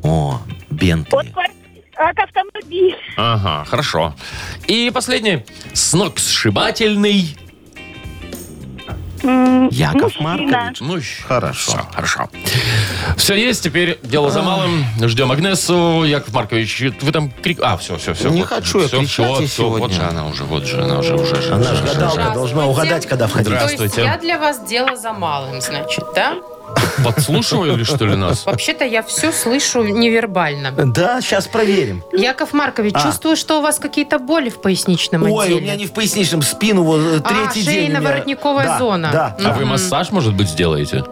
[0.02, 0.40] О,
[0.70, 1.14] Бентли.
[1.16, 1.52] От, квар-
[1.96, 2.96] от автомобиля.
[3.16, 4.14] Ага, хорошо.
[4.66, 5.44] И последний.
[5.72, 7.36] Сногсшибательный...
[9.22, 10.58] Яков Мужчина.
[10.58, 10.80] Маркович.
[10.80, 11.88] Ну, Хорошо.
[11.94, 12.28] Хорошо.
[13.16, 14.84] Все есть, теперь дело за малым.
[15.00, 16.04] Ждем Агнесу.
[16.04, 17.58] Яков Маркович, вы там крик...
[17.62, 18.28] А, все, все, все.
[18.30, 19.94] Не хочу я кричать вот, я всё, Вот сегодня.
[19.94, 21.40] же она уже, вот же она уже, уже.
[21.40, 23.48] же, Она же гадалка, должна угадать, когда входить.
[23.48, 24.02] То есть Здравствуйте.
[24.10, 26.34] я для вас дело за малым, значит, да?
[27.04, 28.46] Подслушивали, что ли, нас?
[28.46, 30.70] Вообще-то я все слышу невербально.
[30.72, 32.02] Да, сейчас проверим.
[32.12, 33.02] Яков Маркович, А.
[33.02, 35.58] чувствую, что у вас какие-то боли в поясничном Ой, отделе.
[35.58, 37.86] у меня не в поясничном, спину вот э, А, третий день.
[37.86, 38.00] у меня.
[38.00, 39.10] шейно-воротниковая Да, зона.
[39.12, 41.04] Да, А вы массаж, может быть, сделаете?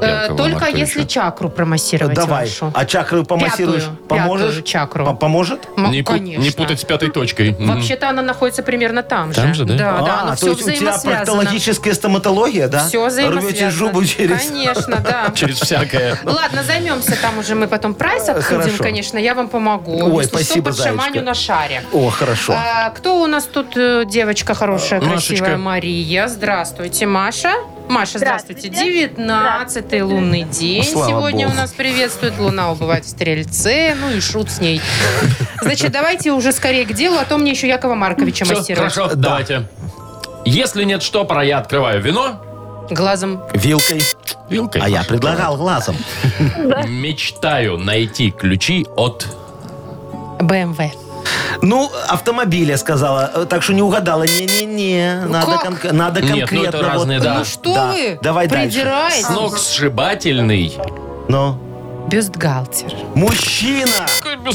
[0.00, 0.78] Э, Только Марковича.
[0.78, 2.44] если чакру промассировать Давай.
[2.44, 2.70] вашу.
[2.74, 3.84] А чакру помассируешь?
[3.84, 4.46] Пятую, Поможешь?
[4.46, 5.04] пятую чакру.
[5.06, 5.68] По- Поможет?
[5.76, 6.42] М, Не, конечно.
[6.42, 7.56] не путать с пятой точкой.
[7.58, 9.74] Вообще-то она находится примерно там, Там же, да?
[9.76, 12.86] Да, да, а, оно то все есть у тебя проктологическая стоматология, да?
[12.86, 13.48] Все взаимосвязано.
[13.50, 14.46] Рвете жубу через...
[14.46, 15.30] Конечно, да.
[15.34, 16.18] Через всякое.
[16.24, 20.14] Ладно, займемся там уже, мы потом прайс обсудим, конечно, я вам помогу.
[20.16, 20.92] Ой, спасибо, что,
[21.22, 21.82] на шаре.
[21.92, 22.54] О, хорошо.
[22.56, 25.56] А, кто у нас тут э, девочка хорошая, красивая?
[25.56, 26.28] Мария.
[26.28, 27.54] Здравствуйте, Маша.
[27.88, 28.68] Маша, здравствуйте.
[28.68, 31.56] 19-й лунный день Слава сегодня богу.
[31.58, 32.38] у нас приветствует.
[32.38, 34.80] Луна убывает в Стрельце, ну и шут с ней.
[35.62, 38.92] Значит, давайте уже скорее к делу, а то мне еще Якова Марковича Все, массировать.
[38.92, 39.28] хорошо, Да.
[39.30, 39.68] давайте.
[40.44, 42.86] Если нет штопора, я открываю вино.
[42.90, 43.42] Глазом.
[43.52, 44.00] Вилкой.
[44.48, 44.80] Вилкой.
[44.82, 45.96] А я предлагал глазом.
[46.86, 49.26] Мечтаю найти ключи от...
[50.40, 50.78] БМВ.
[51.62, 53.46] Ну, автомобиль, я сказала.
[53.48, 54.24] Так что не угадала.
[54.24, 55.22] Не-не-не.
[55.28, 55.64] Надо, как?
[55.64, 56.66] конк- надо Нет, ну конкретно.
[56.78, 57.24] это разные, вот.
[57.24, 57.34] да.
[57.38, 57.86] Ну что Да.
[57.92, 58.18] вы?
[58.22, 58.76] Давай дальше.
[58.78, 59.26] Придираетесь?
[59.26, 60.76] Сногсшибательный.
[61.28, 61.58] Ну,
[62.08, 62.92] Бюстгальтер.
[63.14, 64.06] мужчина.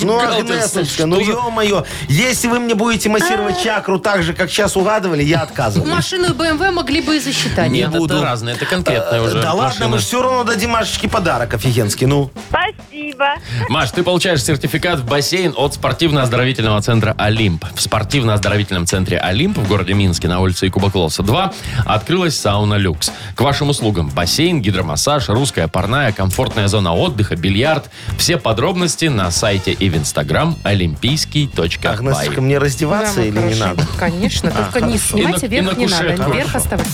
[0.01, 0.19] Ну?
[0.19, 1.83] Агнесочка, ну ё-моё.
[2.07, 5.91] Если вы мне будете массировать чакру так же, как сейчас угадывали, я отказываюсь.
[5.91, 7.69] Машину и БМВ могли бы и засчитать.
[7.69, 8.15] Не Нет, буду.
[8.15, 12.07] это разные, это конкретные уже Да ладно, мы же все равно дадим Машечке подарок офигенский.
[12.07, 13.25] Ну, Спасибо.
[13.69, 17.65] Маш, ты получаешь сертификат в бассейн от спортивно-оздоровительного центра «Олимп».
[17.75, 21.53] В спортивно-оздоровительном центре «Олимп» в городе Минске на улице Якуба Клосса 2
[21.85, 23.11] открылась сауна «Люкс».
[23.35, 27.89] К вашим услугам бассейн, гидромассаж, русская парная, комфортная зона отдыха, бильярд.
[28.17, 31.69] Все подробности на сайте и в инстаграм олимпийский.бай.
[31.93, 33.65] Агнесочка, мне раздеваться или не хорошо.
[33.65, 33.87] надо?
[33.99, 36.31] Конечно, только не снимайте, И на- и вверх не надо.
[36.31, 36.91] Вверх оставайте.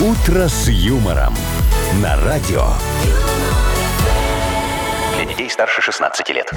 [0.00, 1.34] «Утро с юмором»
[2.00, 2.66] на радио.
[5.32, 6.50] Детей старше 16 лет.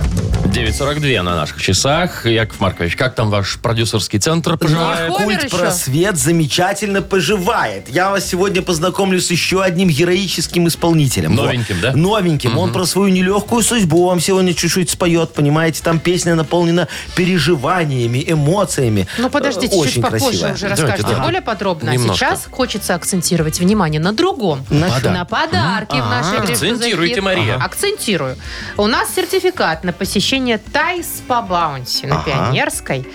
[0.48, 2.26] 9.42 на наших часах.
[2.26, 5.12] Яков Маркович, как там ваш продюсерский центр поживает?
[5.14, 5.58] Хомер Культ еще?
[5.58, 7.88] просвет замечательно поживает.
[7.90, 11.36] Я вас сегодня познакомлю с еще одним героическим исполнителем.
[11.36, 11.82] Новеньким, Во.
[11.82, 11.92] да?
[11.94, 12.58] Новеньким.
[12.58, 15.82] Он про свою нелегкую судьбу вам сегодня чуть-чуть споет, понимаете?
[15.84, 19.08] Там песня наполнена переживаниями, эмоциями.
[19.18, 20.54] Ну, подождите, Э, чуть Очень попозже красивая.
[20.54, 21.24] уже расскажете да.
[21.24, 21.92] более подробно.
[21.92, 22.26] А Немножко.
[22.26, 24.66] сейчас хочется акцентировать внимание на другом.
[24.70, 26.56] На На, подарки в нашей игре.
[26.56, 27.24] «Что за Акцентируйте, хит?».
[27.24, 27.56] Мария.
[27.56, 28.38] Акцентирую.
[28.78, 32.26] У нас сертификат на посещение Тай Спа Баунти на Ага.
[32.26, 33.06] Пионерской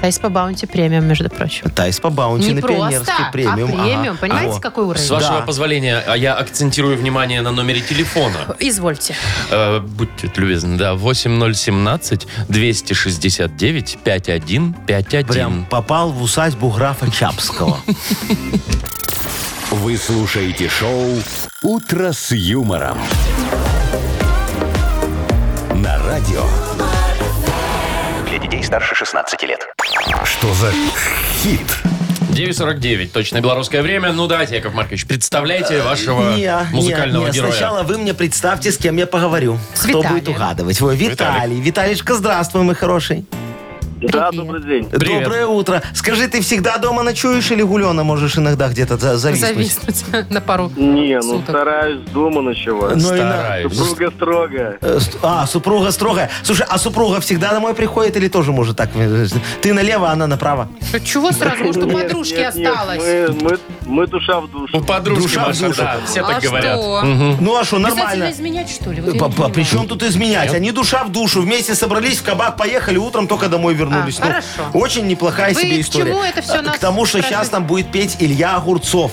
[0.00, 1.70] Thai Spa Bounty Premium, между прочим.
[1.70, 3.70] Thai Spa Bounty Не на просто, пионерский премиум.
[3.80, 4.08] а премиум.
[4.12, 4.18] Ага.
[4.20, 4.60] Понимаете, Во.
[4.60, 5.02] какой уровень?
[5.06, 5.46] С вашего Да.
[5.46, 8.56] позволения, а я акцентирую внимание на номере телефона.
[8.60, 9.14] Извольте.
[9.50, 15.24] Э, будьте любезны, да, 8017 269 5151.
[15.26, 17.78] Прям попал в усадьбу графа Чапского.
[19.70, 21.14] Вы слушаете шоу
[21.62, 22.98] «Утро с юмором».
[26.14, 26.44] Радио.
[28.28, 29.66] Для детей старше 16 лет.
[30.22, 30.70] Что за
[31.42, 31.60] хит?
[32.30, 34.12] 9.49, точно белорусское время.
[34.12, 37.36] Ну, давайте, Яков Маркович, представляйте вашего Не, музыкального не, не.
[37.36, 37.50] героя.
[37.50, 39.58] Сначала вы мне представьте, с кем я поговорю.
[39.74, 40.12] С Кто Виталием.
[40.12, 40.80] будет угадывать?
[40.80, 41.60] Ой, Виталий.
[41.60, 43.24] Виталичка, здравствуй, мой хороший.
[44.00, 44.84] Да, добрый день.
[44.90, 45.24] Привет.
[45.24, 45.82] Доброе утро.
[45.94, 49.50] Скажи, ты всегда дома ночуешь или гулена можешь иногда где-то за- зависнуть?
[49.54, 51.44] Зависнуть на пару Не, ну суток.
[51.48, 52.96] стараюсь дома ночевать.
[52.96, 53.72] Ну и на- Стараюсь.
[53.72, 54.78] Супруга строго.
[54.80, 56.30] Э, ст- А, супруга строгая.
[56.42, 58.90] Слушай, а супруга всегда домой приходит или тоже может так?
[58.94, 59.26] э,
[59.62, 60.68] Ты налево, а она направо.
[61.04, 61.64] Чего сразу?
[61.64, 62.98] Может, у Нет, подружки нет, нет, осталось?
[62.98, 64.84] Мы, мы, мы душа в У душу.
[64.84, 65.80] подружки, Душа в Маша, душу.
[65.82, 66.78] да, все а так говорят.
[66.78, 67.02] что?
[67.40, 68.32] Ну а что, Обязательно нормально.
[68.32, 69.00] изменять, что ли?
[69.00, 69.54] Вот я По- не по- понимаю.
[69.54, 70.52] При чем тут изменять?
[70.52, 71.40] Они душа в душу.
[71.40, 74.18] Вместе собрались в кабак, поехали, утром только домой вернулись.
[74.20, 74.70] А, Ну, хорошо.
[74.74, 76.10] Очень неплохая Вы себе к история.
[76.10, 79.12] чему это всё К тому, что сейчас там будет петь Илья Огурцов.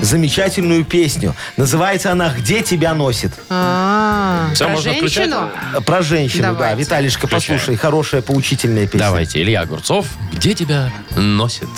[0.00, 1.34] Замечательную песню.
[1.56, 3.32] Называется она «Где тебя носит».
[3.48, 5.50] А, про можно женщину?
[5.76, 6.74] Э, Про женщину, да.
[6.74, 7.58] Виталишка, Включаем.
[7.58, 8.98] послушай, хорошая поучительная песня.
[9.06, 11.68] Давайте, Илья Огурцов, где тебя носит?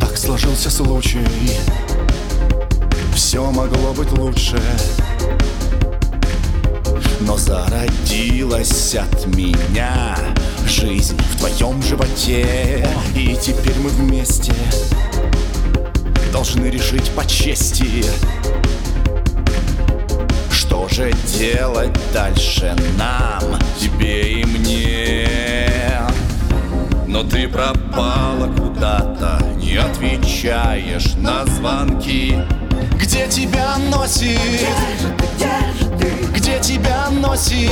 [0.00, 1.26] Так сложился случай
[3.14, 4.60] Все могло быть лучше
[7.20, 10.16] Но зародилась от меня
[10.92, 12.86] Жизнь в твоем животе
[13.16, 14.52] И теперь мы вместе
[16.30, 18.04] Должны решить по чести
[20.50, 25.28] Что же делать дальше нам Тебе и мне
[27.06, 32.38] но ты пропала куда-то, не отвечаешь на звонки.
[32.98, 34.40] Где тебя носит?
[36.34, 37.68] Где тебя носит?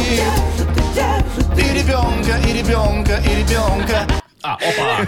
[1.57, 4.07] И ребенка, и ребенка, и ребенка.
[4.43, 5.07] А, опа!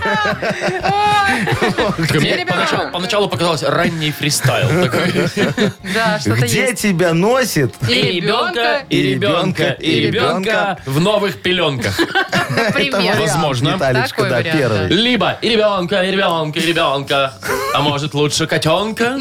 [1.98, 5.10] Мне поначалу, поначалу показалось ранний фристайл такой.
[5.94, 6.82] Да, что-то Где есть.
[6.82, 7.74] тебя носит?
[7.88, 11.98] И ребенка, и ребенка, и ребенка в новых пеленках.
[12.50, 13.16] Например.
[13.18, 13.74] Возможно.
[13.74, 14.88] Виталичка, да, первый.
[14.88, 17.32] Либо и ребенка, и ребенка, и ребенка.
[17.74, 19.16] А может лучше котенка?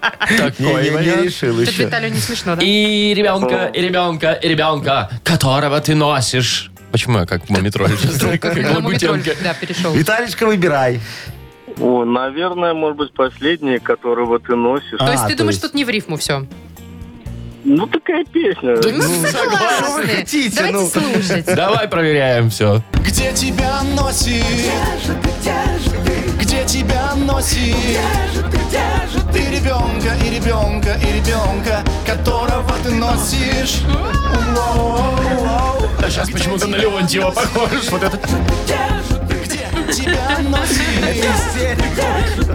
[0.00, 1.84] Такой Не, не, не решил Тут еще.
[1.84, 2.62] Виталию не смешно, да?
[2.62, 6.70] И ребенка, и ребенка, и ребенка, которого ты носишь.
[6.92, 7.90] Почему я как Мумитроль,
[8.74, 9.30] Лагутенко.
[9.42, 9.92] да, перешел.
[9.92, 11.00] Виталичка, выбирай.
[11.78, 14.98] О, наверное, может быть, последнее, которого ты носишь.
[14.98, 16.46] То есть А, ты думаешь, тут не в рифму все?
[17.62, 18.76] Ну, такая песня.
[18.76, 20.06] Ну, Что вы согласны.
[20.06, 20.86] хотите, Давайте ну?
[20.88, 21.44] слушать.
[21.54, 22.82] Давай проверяем все.
[23.04, 24.42] Где тебя носит?
[25.22, 25.89] Где
[26.66, 27.76] тебя носит?
[29.34, 33.82] И ребенка, и ребенка, и ребенка, которого ты носишь.
[36.02, 37.70] А сейчас почему-то на Леонтьева похож.
[37.90, 38.18] Вот это.
[39.44, 40.80] Где тебя носит?
[41.14, 41.20] И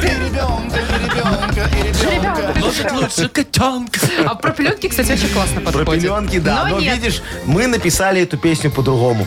[0.06, 1.84] ребенка, и ребенка, и
[2.16, 2.60] ребенка.
[2.60, 4.00] Носит лучше котенка.
[4.26, 6.04] А про пеленки, кстати, очень классно Про подходит.
[6.04, 6.66] пеленки, да.
[6.70, 6.96] Но, нет.
[6.96, 9.26] видишь, мы написали эту песню по-другому.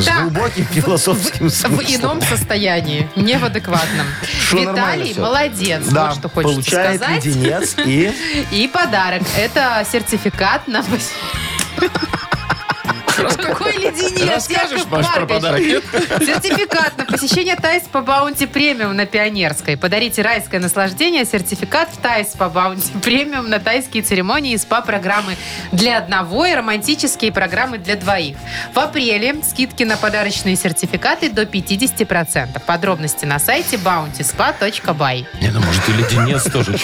[0.00, 0.22] С Так.
[0.32, 1.96] глубоким философским В смыслом.
[1.96, 4.06] ином состоянии, не в адекватном.
[4.40, 7.24] Шо, Виталий молодец, Да, вот что хочется получает сказать.
[7.24, 8.12] леденец и...
[8.52, 9.22] И подарок.
[9.36, 10.84] Это сертификат на...
[13.36, 15.60] Какой леденец, Расскажешь, Яков Маш, про подарок?
[15.60, 15.84] Нет?
[16.20, 19.76] Сертификат на посещение Thai Spa Bounty Premium на Пионерской.
[19.76, 21.24] Подарите райское наслаждение.
[21.24, 25.36] Сертификат в Thai Spa Bounty Premium на тайские церемонии и СПА-программы
[25.72, 28.36] для одного и романтические программы для двоих.
[28.74, 32.60] В апреле скидки на подарочные сертификаты до 50%.
[32.64, 35.26] Подробности на сайте bountyspa.by.
[35.40, 36.76] Не, ну может и леденец тоже.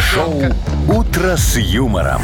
[0.00, 0.42] Шоу
[0.88, 2.22] «Утро с юмором».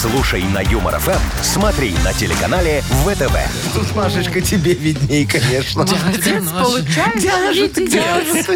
[0.00, 3.36] Слушай на Юмор ФМ, смотри на телеканале ВТВ.
[3.74, 5.84] Тут, Машечка, тебе видней, конечно.
[5.84, 8.48] Получается леденец.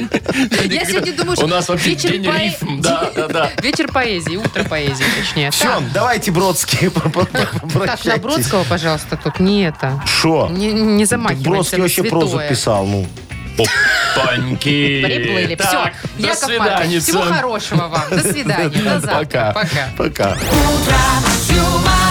[0.72, 2.80] Я сегодня думаю, что У нас вообще вечер день рифм.
[2.80, 3.50] Да, да, да.
[3.62, 5.50] Вечер поэзии, утро поэзии, точнее.
[5.50, 10.02] Все, давайте Бродские Так, на Бродского, пожалуйста, тут не это.
[10.06, 10.48] Шо?
[10.50, 13.06] Не, не замахивайся Бродский вообще прозу писал, ну.
[14.16, 15.02] Опаньки.
[15.04, 15.56] Приплыли.
[15.56, 15.70] Все.
[15.70, 17.00] Так, до Яков Маркович, свидания.
[17.00, 18.02] всего хорошего вам.
[18.10, 18.82] До свидания.
[18.82, 19.18] До завтра.
[19.18, 19.52] Пока.
[19.52, 19.88] Пока.
[19.96, 20.30] Пока.
[20.32, 22.03] утро